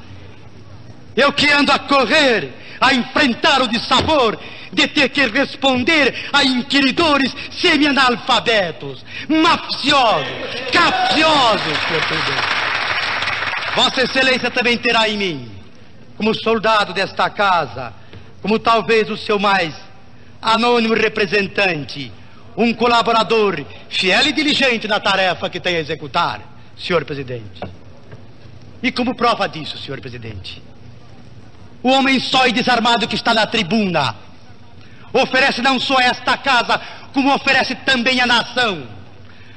eu 1.17 1.33
que 1.33 1.51
ando 1.51 1.73
a 1.73 1.79
correr 1.79 2.53
a 2.81 2.95
enfrentar 2.95 3.61
o 3.61 3.69
dissabor 3.69 4.39
de 4.73 4.87
ter 4.87 5.09
que 5.09 5.27
responder 5.27 6.29
a 6.33 6.45
inquiridores 6.45 7.35
semi-analfabetos, 7.51 9.05
mafiosos, 9.29 10.29
capciosos. 10.73 11.79
Vossa 13.75 14.03
Excelência 14.03 14.51
também 14.51 14.79
terá 14.79 15.09
em 15.09 15.17
mim, 15.17 15.51
como 16.17 16.35
soldado 16.35 16.93
desta 16.93 17.29
casa, 17.29 17.93
como 18.41 18.59
talvez 18.59 19.11
o 19.11 19.17
seu 19.17 19.39
mais 19.39 19.75
anônimo 20.41 20.95
representante, 20.95 22.13
um 22.57 22.73
colaborador 22.73 23.65
fiel 23.89 24.27
e 24.27 24.33
diligente 24.33 24.89
na 24.89 25.01
tarefa 25.01 25.51
que 25.51 25.61
tem 25.61 25.77
a 25.77 25.81
executar, 25.81 26.41
senhor 26.77 27.05
presidente. 27.05 27.61
E 28.83 28.91
como 28.91 29.15
prova 29.15 29.49
disso, 29.49 29.77
senhor 29.79 30.01
presidente, 30.01 30.63
o 31.83 31.91
homem 31.91 32.19
só 32.19 32.47
e 32.47 32.53
desarmado 32.53 33.07
que 33.07 33.15
está 33.15 33.35
na 33.35 33.47
tribuna 33.47 34.15
oferece 35.13 35.61
não 35.61 35.81
só 35.81 35.99
esta 36.01 36.37
casa, 36.37 36.81
como 37.13 37.35
oferece 37.35 37.75
também 37.75 38.21
a 38.21 38.27
nação. 38.27 38.87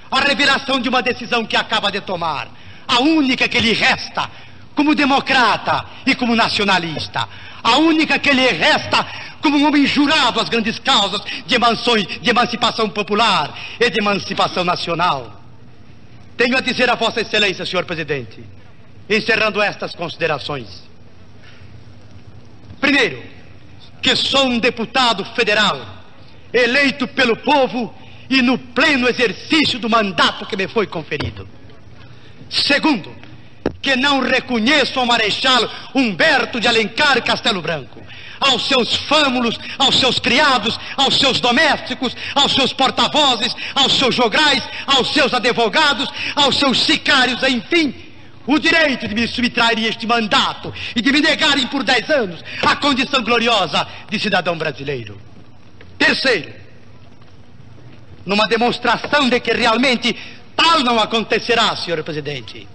A 0.09 0.19
revelação 0.19 0.79
de 0.79 0.89
uma 0.89 1.01
decisão 1.01 1.45
que 1.45 1.55
acaba 1.55 1.91
de 1.91 1.99
tomar, 2.01 2.47
a 2.87 2.99
única 2.99 3.47
que 3.47 3.59
lhe 3.59 3.73
resta 3.73 4.29
como 4.75 4.95
democrata 4.95 5.85
e 6.05 6.15
como 6.15 6.35
nacionalista, 6.35 7.27
a 7.63 7.77
única 7.77 8.19
que 8.19 8.31
lhe 8.31 8.47
resta 8.47 9.05
como 9.41 9.57
um 9.57 9.67
homem 9.67 9.85
jurado 9.85 10.39
às 10.39 10.49
grandes 10.49 10.79
causas 10.79 11.21
de, 11.45 11.57
de 12.19 12.29
emancipação 12.29 12.89
popular 12.89 13.53
e 13.79 13.89
de 13.89 13.99
emancipação 13.99 14.63
nacional. 14.63 15.41
Tenho 16.37 16.57
a 16.57 16.61
dizer 16.61 16.89
a 16.89 16.95
Vossa 16.95 17.21
Excelência, 17.21 17.65
senhor 17.65 17.85
presidente, 17.85 18.43
encerrando 19.09 19.61
estas 19.61 19.93
considerações. 19.93 20.83
Primeiro, 22.79 23.21
que 24.01 24.15
sou 24.15 24.47
um 24.47 24.59
deputado 24.59 25.23
federal, 25.35 25.79
eleito 26.51 27.07
pelo 27.07 27.35
povo 27.37 27.93
e 28.29 28.41
no 28.41 28.57
pleno 28.57 29.07
exercício 29.07 29.77
do 29.79 29.89
mandato 29.89 30.45
que 30.45 30.55
me 30.55 30.67
foi 30.67 30.87
conferido. 30.87 31.47
Segundo, 32.49 33.13
que 33.83 33.97
não 33.97 34.21
reconheço 34.21 34.97
ao 34.97 35.05
Marechal 35.05 35.69
Humberto 35.93 36.57
de 36.57 36.69
Alencar 36.69 37.21
Castelo 37.21 37.61
Branco, 37.61 38.01
aos 38.39 38.65
seus 38.65 38.95
fâmulos, 38.95 39.59
aos 39.77 39.99
seus 39.99 40.19
criados, 40.19 40.79
aos 40.95 41.19
seus 41.19 41.41
domésticos, 41.41 42.15
aos 42.33 42.53
seus 42.53 42.71
porta-vozes, 42.71 43.53
aos 43.75 43.93
seus 43.99 44.15
jograis, 44.15 44.63
aos 44.87 45.13
seus 45.13 45.33
advogados, 45.33 46.09
aos 46.33 46.57
seus 46.57 46.79
sicários, 46.79 47.43
enfim, 47.43 47.93
o 48.47 48.57
direito 48.57 49.05
de 49.05 49.13
me 49.13 49.27
subtrair 49.27 49.85
este 49.85 50.07
mandato 50.07 50.73
e 50.95 51.01
de 51.01 51.11
me 51.11 51.19
negarem 51.19 51.67
por 51.67 51.83
dez 51.83 52.09
anos 52.09 52.41
a 52.65 52.77
condição 52.77 53.21
gloriosa 53.21 53.85
de 54.09 54.17
cidadão 54.17 54.57
brasileiro. 54.57 55.19
Terceiro, 55.97 56.53
numa 58.25 58.47
demonstração 58.47 59.29
de 59.29 59.41
que 59.41 59.51
realmente 59.51 60.15
tal 60.55 60.79
não 60.79 60.99
acontecerá, 60.99 61.75
senhor 61.75 62.01
presidente, 62.03 62.67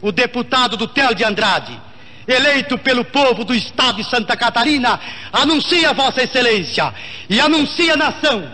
o 0.00 0.10
deputado 0.10 0.76
do 0.76 0.86
Tel 0.86 1.14
de 1.14 1.24
Andrade, 1.24 1.78
eleito 2.26 2.78
pelo 2.78 3.04
povo 3.04 3.44
do 3.44 3.54
estado 3.54 3.96
de 3.96 4.08
Santa 4.08 4.36
Catarina, 4.36 4.98
anuncia 5.32 5.92
Vossa 5.92 6.22
Excelência 6.22 6.92
e 7.28 7.40
anuncia 7.40 7.94
a 7.94 7.96
nação 7.96 8.50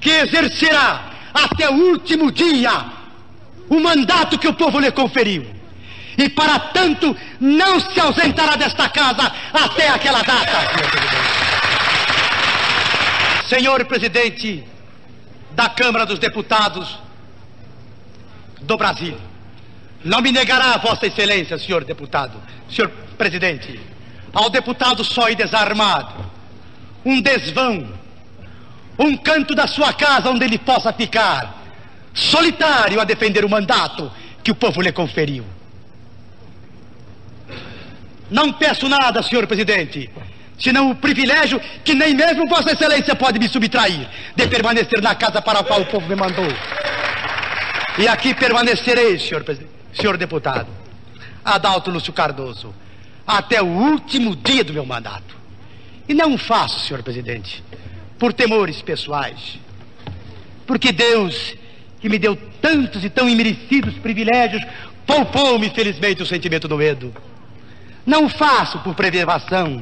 que 0.00 0.10
exercerá 0.10 1.10
até 1.34 1.68
o 1.68 1.74
último 1.74 2.30
dia 2.30 2.70
o 3.68 3.80
mandato 3.80 4.38
que 4.38 4.48
o 4.48 4.54
povo 4.54 4.78
lhe 4.78 4.90
conferiu 4.90 5.58
e 6.16 6.28
para 6.28 6.58
tanto 6.58 7.16
não 7.38 7.78
se 7.78 8.00
ausentará 8.00 8.56
desta 8.56 8.88
casa 8.88 9.32
até 9.52 9.88
aquela 9.88 10.22
data. 10.22 10.58
Senhor 13.48 13.84
presidente 13.84 14.64
da 15.52 15.68
Câmara 15.68 16.04
dos 16.04 16.18
Deputados 16.18 16.98
do 18.60 18.76
Brasil, 18.76 19.16
não 20.04 20.20
me 20.20 20.30
negará 20.30 20.76
Vossa 20.76 21.06
Excelência, 21.06 21.58
senhor 21.58 21.84
deputado, 21.84 22.40
senhor 22.70 22.90
presidente, 23.16 23.80
ao 24.32 24.48
deputado 24.48 25.04
só 25.04 25.28
e 25.28 25.34
desarmado, 25.34 26.24
um 27.04 27.20
desvão, 27.20 27.88
um 28.98 29.16
canto 29.16 29.54
da 29.54 29.66
sua 29.66 29.92
casa 29.92 30.30
onde 30.30 30.44
ele 30.44 30.58
possa 30.58 30.92
ficar, 30.92 31.54
solitário 32.14 33.00
a 33.00 33.04
defender 33.04 33.44
o 33.44 33.48
mandato 33.48 34.10
que 34.42 34.50
o 34.50 34.54
povo 34.54 34.80
lhe 34.80 34.92
conferiu. 34.92 35.44
Não 38.30 38.52
peço 38.52 38.88
nada, 38.88 39.22
senhor 39.22 39.46
presidente, 39.46 40.10
senão 40.58 40.90
o 40.90 40.94
privilégio 40.94 41.60
que 41.84 41.94
nem 41.94 42.14
mesmo 42.14 42.46
Vossa 42.46 42.72
Excelência 42.72 43.14
pode 43.14 43.38
me 43.38 43.48
subtrair 43.48 44.06
de 44.36 44.46
permanecer 44.46 45.00
na 45.00 45.14
casa 45.14 45.40
para 45.40 45.60
a 45.60 45.64
qual 45.64 45.80
o 45.80 45.86
povo 45.86 46.06
me 46.06 46.14
mandou. 46.14 46.48
E 47.98 48.06
aqui 48.06 48.34
permanecerei, 48.34 49.18
senhor, 49.18 49.44
senhor 49.92 50.16
deputado, 50.16 50.68
Adalto 51.44 51.90
Lúcio 51.90 52.12
Cardoso, 52.12 52.74
até 53.26 53.62
o 53.62 53.66
último 53.66 54.34
dia 54.34 54.64
do 54.64 54.72
meu 54.72 54.86
mandato. 54.86 55.36
E 56.08 56.14
não 56.14 56.38
faço, 56.38 56.80
senhor 56.80 57.02
presidente, 57.02 57.62
por 58.18 58.32
temores 58.32 58.80
pessoais. 58.80 59.58
Porque 60.66 60.92
Deus, 60.92 61.54
que 62.00 62.08
me 62.08 62.18
deu 62.18 62.36
tantos 62.60 63.04
e 63.04 63.10
tão 63.10 63.28
imerecidos 63.28 63.94
privilégios, 63.98 64.62
poupou-me, 65.06 65.70
felizmente, 65.70 66.22
o 66.22 66.26
sentimento 66.26 66.68
do 66.68 66.76
medo. 66.76 67.14
Não 68.06 68.28
faço 68.28 68.78
por 68.80 68.94
preservação 68.94 69.80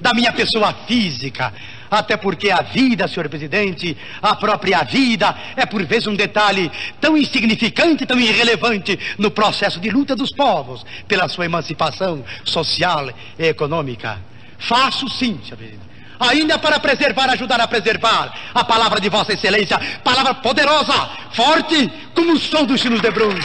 da 0.00 0.14
minha 0.14 0.32
pessoa 0.32 0.72
física, 0.86 1.52
até 1.90 2.16
porque 2.16 2.50
a 2.50 2.62
vida, 2.62 3.08
senhor 3.08 3.28
presidente, 3.28 3.96
a 4.22 4.36
própria 4.36 4.82
vida, 4.84 5.34
é 5.56 5.66
por 5.66 5.84
vezes 5.84 6.06
um 6.06 6.14
detalhe 6.14 6.70
tão 7.00 7.16
insignificante, 7.16 8.06
tão 8.06 8.18
irrelevante 8.18 8.98
no 9.18 9.30
processo 9.30 9.80
de 9.80 9.90
luta 9.90 10.14
dos 10.14 10.32
povos 10.32 10.84
pela 11.08 11.28
sua 11.28 11.46
emancipação 11.46 12.24
social 12.44 13.10
e 13.38 13.46
econômica. 13.46 14.18
Faço 14.58 15.08
sim, 15.08 15.40
senhor 15.42 15.56
presidente. 15.56 15.90
Ainda 16.20 16.58
para 16.58 16.78
preservar, 16.78 17.30
ajudar 17.30 17.60
a 17.62 17.66
preservar 17.66 18.34
a 18.54 18.62
palavra 18.62 19.00
de 19.00 19.08
Vossa 19.08 19.32
Excelência, 19.32 19.80
palavra 20.04 20.34
poderosa, 20.34 20.92
forte, 21.32 21.90
como 22.14 22.34
o 22.34 22.38
som 22.38 22.64
dos 22.64 22.80
sinos 22.80 23.00
de 23.00 23.10
bronze. 23.10 23.40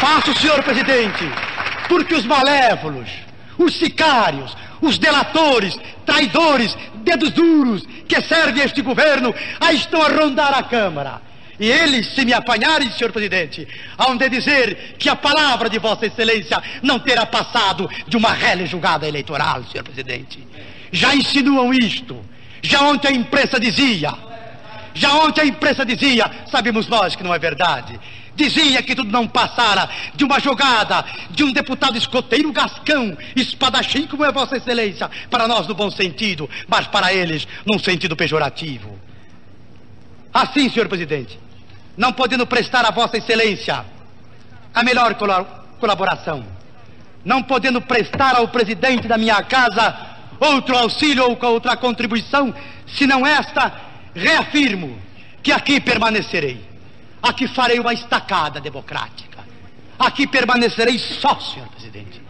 Faço, 0.00 0.36
senhor 0.40 0.62
presidente, 0.64 1.24
porque 1.88 2.14
os 2.14 2.26
malévolos, 2.26 3.08
os 3.56 3.74
sicários, 3.76 4.56
os 4.80 4.98
delatores, 4.98 5.78
traidores, 6.04 6.76
dedos 7.08 7.30
duros 7.30 7.82
que 8.06 8.20
servem 8.22 8.62
este 8.62 8.82
governo, 8.82 9.34
aí 9.60 9.76
estão 9.76 10.02
a 10.02 10.08
rondar 10.08 10.52
a 10.56 10.62
Câmara. 10.62 11.22
E 11.58 11.68
eles, 11.68 12.14
se 12.14 12.24
me 12.24 12.32
apanharem, 12.32 12.90
senhor 12.92 13.10
presidente, 13.10 13.66
hão 13.96 14.16
de 14.16 14.28
dizer 14.28 14.94
que 14.98 15.08
a 15.08 15.16
palavra 15.16 15.68
de 15.68 15.78
Vossa 15.78 16.06
Excelência 16.06 16.62
não 16.82 17.00
terá 17.00 17.26
passado 17.26 17.90
de 18.06 18.16
uma 18.16 18.32
rele 18.32 18.66
julgada 18.66 19.08
eleitoral, 19.08 19.64
senhor 19.64 19.82
presidente. 19.82 20.46
Já 20.92 21.14
insinuam 21.14 21.72
isto. 21.72 22.16
Já 22.62 22.82
ontem 22.82 23.08
a 23.08 23.12
imprensa 23.12 23.58
dizia. 23.58 24.12
Já 24.94 25.14
ontem 25.14 25.40
a 25.40 25.46
imprensa 25.46 25.84
dizia, 25.84 26.30
sabemos 26.50 26.86
nós 26.86 27.16
que 27.16 27.24
não 27.24 27.34
é 27.34 27.38
verdade. 27.38 27.98
Dizia 28.38 28.80
que 28.84 28.94
tudo 28.94 29.10
não 29.10 29.26
passara 29.26 29.90
de 30.14 30.24
uma 30.24 30.38
jogada 30.38 31.04
de 31.28 31.42
um 31.42 31.52
deputado 31.52 31.98
escoteiro 31.98 32.52
gascão, 32.52 33.18
espadachim 33.34 34.06
como 34.06 34.24
é 34.24 34.30
Vossa 34.30 34.56
Excelência, 34.56 35.10
para 35.28 35.48
nós 35.48 35.66
no 35.66 35.74
bom 35.74 35.90
sentido, 35.90 36.48
mas 36.68 36.86
para 36.86 37.12
eles 37.12 37.48
num 37.66 37.80
sentido 37.80 38.14
pejorativo. 38.14 38.96
Assim, 40.32 40.70
senhor 40.70 40.88
presidente, 40.88 41.36
não 41.96 42.12
podendo 42.12 42.46
prestar 42.46 42.84
a 42.86 42.92
Vossa 42.92 43.16
Excelência 43.16 43.84
a 44.72 44.82
melhor 44.84 45.16
colaboração, 45.80 46.46
não 47.24 47.42
podendo 47.42 47.80
prestar 47.80 48.36
ao 48.36 48.46
presidente 48.46 49.08
da 49.08 49.18
minha 49.18 49.42
casa 49.42 50.16
outro 50.38 50.78
auxílio 50.78 51.24
ou 51.24 51.36
outra 51.50 51.76
contribuição, 51.76 52.54
senão 52.86 53.26
esta, 53.26 53.72
reafirmo 54.14 54.96
que 55.42 55.50
aqui 55.50 55.80
permanecerei. 55.80 56.67
Aqui 57.22 57.48
farei 57.48 57.78
uma 57.78 57.92
estacada 57.92 58.60
democrática. 58.60 59.38
Aqui 59.98 60.26
permanecerei 60.26 60.98
só, 60.98 61.38
senhor 61.40 61.68
presidente. 61.68 62.22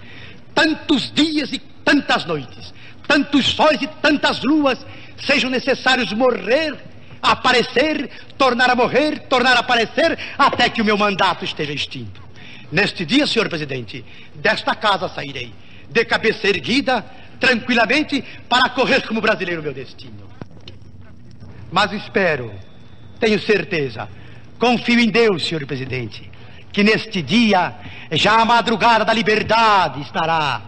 Tantos 0.55 1.13
dias 1.13 1.53
e 1.53 1.59
tantas 1.59 2.25
noites, 2.25 2.73
tantos 3.07 3.47
sóis 3.47 3.81
e 3.83 3.87
tantas 3.87 4.43
luas 4.43 4.85
sejam 5.19 5.51
necessários 5.51 6.13
morrer, 6.13 6.77
aparecer, 7.21 8.11
tornar 8.37 8.71
a 8.71 8.75
morrer, 8.75 9.21
tornar 9.29 9.57
a 9.57 9.61
aparecer, 9.61 10.19
até 10.39 10.69
que 10.69 10.81
o 10.81 10.85
meu 10.85 10.97
mandato 10.97 11.45
esteja 11.45 11.73
extinto. 11.73 12.23
Neste 12.71 13.05
dia, 13.05 13.27
senhor 13.27 13.49
presidente, 13.49 14.05
desta 14.35 14.75
casa 14.75 15.09
sairei, 15.09 15.53
de 15.89 16.05
cabeça 16.05 16.47
erguida, 16.47 17.05
tranquilamente, 17.41 18.23
para 18.49 18.69
correr 18.71 19.07
como 19.07 19.21
brasileiro 19.21 19.63
meu 19.63 19.73
destino. 19.73 20.29
Mas 21.71 21.93
espero, 21.93 22.53
tenho 23.19 23.39
certeza, 23.41 24.09
confio 24.59 24.99
em 24.99 25.09
Deus, 25.09 25.47
senhor 25.47 25.65
presidente, 25.67 26.31
que 26.73 26.83
neste 26.83 27.23
dia, 27.23 27.75
já 28.13 28.41
a 28.41 28.45
madrugada 28.45 29.05
da 29.05 29.13
liberdade 29.13 30.01
estará 30.03 30.63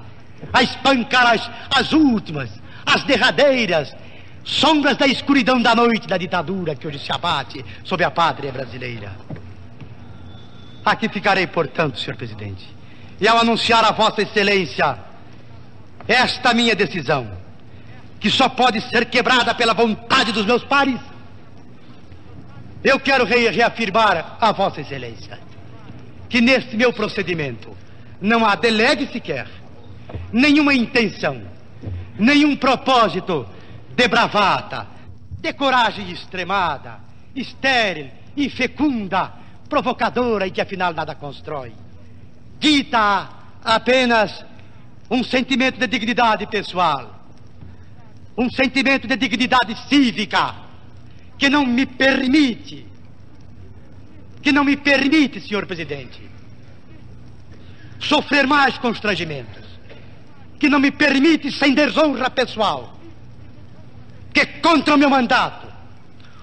a 0.53 0.62
espancar 0.62 1.26
as, 1.26 1.51
as 1.74 1.93
últimas, 1.93 2.51
as 2.86 3.03
derradeiras 3.05 3.95
sombras 4.45 4.97
da 4.97 5.07
escuridão 5.07 5.61
da 5.61 5.74
noite 5.74 6.09
da 6.09 6.16
ditadura 6.16 6.74
que 6.74 6.86
hoje 6.86 6.99
se 6.99 7.12
abate 7.12 7.64
sobre 7.84 8.05
a 8.05 8.11
pátria 8.11 8.51
brasileira. 8.51 9.12
Aqui 10.84 11.09
ficarei, 11.09 11.47
portanto, 11.47 11.99
senhor 11.99 12.16
presidente, 12.16 12.66
e 13.20 13.28
ao 13.28 13.38
anunciar 13.38 13.84
a 13.84 13.93
Vossa 13.93 14.22
Excelência 14.22 14.99
esta 16.09 16.55
minha 16.55 16.74
decisão, 16.74 17.30
que 18.18 18.30
só 18.30 18.49
pode 18.49 18.80
ser 18.80 19.07
quebrada 19.07 19.55
pela 19.55 19.74
vontade 19.74 20.32
dos 20.32 20.47
meus 20.47 20.64
pares, 20.64 20.99
eu 22.83 22.99
quero 22.99 23.24
re 23.24 23.49
reafirmar 23.51 24.37
a 24.41 24.53
Vossa 24.53 24.81
Excelência 24.81 25.39
que 26.28 26.41
neste 26.41 26.76
meu 26.76 26.93
procedimento 26.93 27.76
não 28.20 28.47
há 28.47 28.55
delegue 28.55 29.07
sequer, 29.09 29.49
nenhuma 30.33 30.72
intenção, 30.72 31.43
nenhum 32.18 32.55
propósito 32.55 33.47
de 33.97 34.07
bravata, 34.07 34.87
de 35.41 35.53
coragem 35.53 36.11
extremada, 36.11 37.01
estéril, 37.35 38.11
infecunda, 38.37 39.33
provocadora 39.68 40.47
e 40.47 40.51
que 40.51 40.61
afinal 40.61 40.95
nada 40.95 41.14
constrói. 41.14 41.72
Dita 42.61 43.28
apenas 43.64 44.45
um 45.11 45.24
sentimento 45.24 45.78
de 45.78 45.87
dignidade 45.87 46.47
pessoal, 46.47 47.24
um 48.39 48.49
sentimento 48.51 49.09
de 49.09 49.16
dignidade 49.16 49.76
cívica 49.89 50.70
que 51.41 51.49
não 51.49 51.64
me 51.64 51.86
permite, 51.86 52.86
que 54.43 54.53
não 54.53 54.62
me 54.62 54.76
permite, 54.76 55.41
senhor 55.41 55.64
presidente, 55.64 56.20
sofrer 57.99 58.47
mais 58.47 58.76
constrangimentos, 58.76 59.64
que 60.59 60.68
não 60.68 60.78
me 60.78 60.91
permite 60.91 61.51
sem 61.51 61.72
desonra 61.72 62.28
pessoal, 62.28 63.01
que 64.34 64.45
contra 64.61 64.95
o 64.95 64.99
meu 64.99 65.09
mandato, 65.09 65.66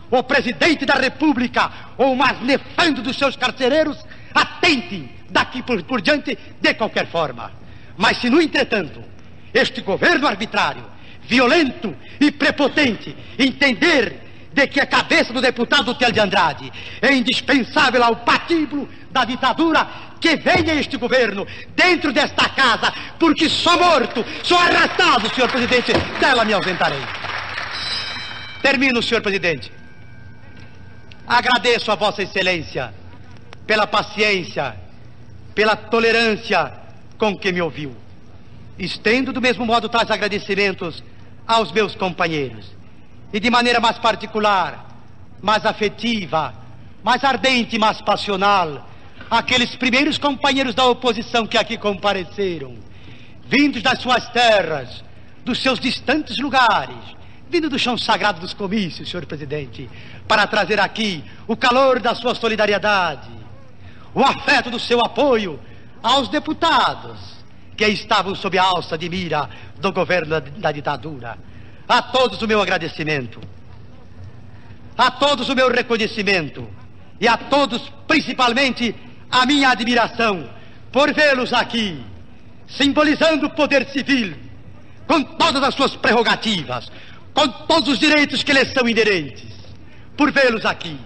o 0.10 0.24
presidente 0.24 0.84
da 0.84 0.96
República 0.96 1.72
ou 1.96 2.14
o 2.14 2.18
mais 2.18 2.42
nefando 2.42 3.04
dos 3.04 3.18
seus 3.18 3.36
carcereiros 3.36 4.04
atente 4.34 5.12
daqui 5.30 5.62
por, 5.62 5.84
por 5.84 6.02
diante 6.02 6.36
de 6.60 6.74
qualquer 6.74 7.06
forma. 7.12 7.52
Mas 7.96 8.18
se, 8.18 8.32
no 8.32 8.42
entretanto, 8.42 9.04
este 9.54 9.82
governo 9.82 10.26
arbitrário, 10.26 10.84
violento 11.28 11.96
e 12.20 12.32
prepotente 12.32 13.16
entender 13.38 14.27
de 14.54 14.68
que 14.68 14.80
a 14.80 14.86
cabeça 14.86 15.34
do 15.34 15.42
deputado 15.42 15.94
Tel 15.96 16.12
de 16.12 16.20
Andrade 16.20 16.72
é 17.02 17.14
indispensável 17.14 18.04
ao 18.04 18.16
patíbulo 18.18 18.90
da 19.12 19.24
ditadura, 19.26 19.88
que 20.20 20.36
venha 20.36 20.74
este 20.74 20.98
governo 20.98 21.46
dentro 21.76 22.12
desta 22.12 22.50
casa, 22.50 22.92
porque 23.20 23.50
só 23.50 23.78
morto, 23.78 24.26
só 24.44 24.58
arrastado, 24.60 25.34
senhor 25.34 25.50
presidente, 25.50 25.94
dela 26.20 26.44
me 26.44 26.54
ausentarei. 26.54 27.02
Termino, 28.62 29.02
senhor 29.02 29.22
presidente. 29.22 29.72
Agradeço 31.28 31.92
a 31.92 31.96
Vossa 31.96 32.24
Excelência 32.24 32.94
pela 33.66 33.86
paciência, 33.86 34.76
pela 35.54 35.76
tolerância 35.76 36.74
com 37.18 37.38
que 37.38 37.52
me 37.52 37.62
ouviu. 37.62 37.96
Estendo 38.80 39.34
do 39.34 39.42
mesmo 39.42 39.66
modo 39.66 39.90
tais 39.90 40.10
agradecimentos 40.10 41.04
aos 41.46 41.72
meus 41.72 41.96
companheiros 41.96 42.77
e 43.32 43.40
de 43.40 43.50
maneira 43.50 43.80
mais 43.80 43.98
particular, 43.98 44.86
mais 45.42 45.66
afetiva, 45.66 46.54
mais 47.04 47.24
ardente, 47.24 47.78
mais 47.78 48.02
passional, 48.02 48.88
aqueles 49.30 49.76
primeiros 49.76 50.18
companheiros 50.18 50.74
da 50.74 50.86
oposição 50.86 51.46
que 51.46 51.58
aqui 51.58 51.78
compareceram, 51.78 52.76
vindos 53.48 53.82
das 53.82 54.00
suas 54.00 54.28
terras, 54.30 55.04
dos 55.44 55.62
seus 55.62 55.80
distantes 55.80 56.38
lugares, 56.38 56.98
vindo 57.50 57.70
do 57.70 57.80
chão 57.80 57.98
sagrado 57.98 58.40
dos 58.40 58.54
comícios, 58.54 59.10
senhor 59.10 59.26
presidente, 59.26 59.90
para 60.28 60.46
trazer 60.48 60.80
aqui 60.80 61.24
o 61.48 61.56
calor 61.56 62.00
da 62.00 62.14
sua 62.14 62.36
solidariedade, 62.36 63.30
o 64.14 64.22
afeto 64.22 64.70
do 64.70 64.80
seu 64.80 65.00
apoio 65.00 65.60
aos 66.02 66.28
deputados 66.28 67.38
que 67.76 67.86
estavam 67.88 68.34
sob 68.36 68.58
a 68.58 68.64
alça 68.64 68.98
de 68.98 69.08
mira 69.08 69.50
do 69.80 69.92
governo 69.94 70.30
da, 70.30 70.40
da 70.40 70.72
ditadura. 70.72 71.38
A 71.88 72.02
todos 72.02 72.42
o 72.42 72.48
meu 72.48 72.62
agradecimento, 72.62 73.40
a 74.98 75.12
todos 75.12 75.48
o 75.50 75.56
meu 75.56 75.70
reconhecimento. 75.72 76.68
E 77.20 77.28
a 77.28 77.38
todos, 77.38 77.82
principalmente, 78.08 78.96
a 79.32 79.46
minha 79.46 79.70
admiração 79.70 80.50
por 80.92 81.14
vê-los 81.14 81.54
aqui, 81.54 82.04
simbolizando 82.68 83.48
o 83.48 83.50
poder 83.50 83.88
civil, 83.90 84.36
com 85.08 85.22
todas 85.24 85.64
as 85.64 85.76
suas 85.76 85.96
prerrogativas, 85.96 86.92
com 87.34 87.48
todos 87.48 87.90
os 87.90 88.00
direitos 88.00 88.44
que 88.44 88.54
lhes 88.54 88.72
são 88.74 88.88
inerentes, 88.88 89.52
por 90.16 90.32
vê-los 90.32 90.66
aqui, 90.66 91.00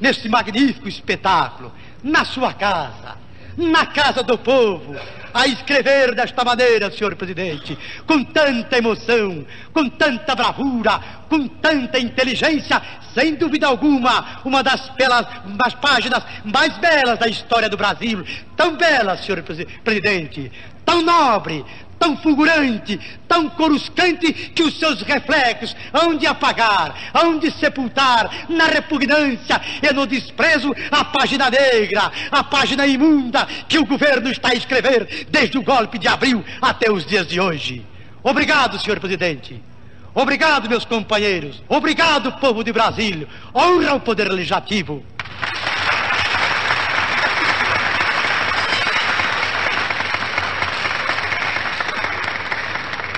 neste 0.00 0.28
magnífico 0.28 0.88
espetáculo, 0.88 1.72
na 2.02 2.24
sua 2.24 2.52
casa, 2.52 3.16
na 3.56 3.86
casa 3.86 4.22
do 4.22 4.38
povo, 4.38 4.96
a 5.32 5.46
escrever 5.46 6.14
desta 6.14 6.44
maneira, 6.44 6.90
senhor 6.90 7.14
presidente, 7.16 7.78
com 8.06 8.22
tanta 8.24 8.78
emoção, 8.78 9.46
com 9.72 9.88
tanta 9.88 10.34
bravura, 10.34 11.00
com 11.28 11.46
tanta 11.46 11.98
inteligência, 11.98 12.80
sem 13.14 13.34
dúvida 13.34 13.66
alguma, 13.66 14.40
uma 14.44 14.62
das, 14.62 14.88
belas, 14.90 15.26
das 15.44 15.74
páginas 15.74 16.22
mais 16.44 16.76
belas 16.78 17.18
da 17.18 17.28
história 17.28 17.68
do 17.68 17.76
Brasil, 17.76 18.24
tão 18.56 18.76
bela, 18.76 19.16
senhor 19.16 19.42
presidente, 19.84 20.50
tão 20.84 21.02
nobre, 21.02 21.64
tão 21.98 22.16
fulgurante, 22.16 22.98
tão 23.26 23.48
coruscante, 23.48 24.32
que 24.32 24.62
os 24.62 24.78
seus 24.78 25.02
reflexos 25.02 25.74
hão 25.92 26.16
de 26.16 26.26
apagar, 26.26 26.94
hão 27.12 27.38
de 27.38 27.50
sepultar 27.50 28.46
na 28.48 28.66
repugnância 28.66 29.60
e 29.82 29.92
no 29.92 30.06
desprezo 30.06 30.74
a 30.90 31.04
página 31.04 31.50
negra, 31.50 32.10
a 32.30 32.44
página 32.44 32.86
imunda 32.86 33.46
que 33.68 33.78
o 33.78 33.86
governo 33.86 34.30
está 34.30 34.50
a 34.50 34.54
escrever 34.54 35.26
desde 35.28 35.58
o 35.58 35.62
golpe 35.62 35.98
de 35.98 36.08
abril 36.08 36.44
até 36.60 36.90
os 36.90 37.04
dias 37.04 37.26
de 37.26 37.40
hoje. 37.40 37.84
Obrigado, 38.22 38.78
senhor 38.78 39.00
presidente. 39.00 39.62
Obrigado, 40.14 40.68
meus 40.68 40.84
companheiros. 40.84 41.62
Obrigado, 41.68 42.32
povo 42.40 42.64
de 42.64 42.72
Brasília. 42.72 43.28
Honra 43.54 43.94
o 43.94 44.00
poder 44.00 44.28
legislativo. 44.28 45.04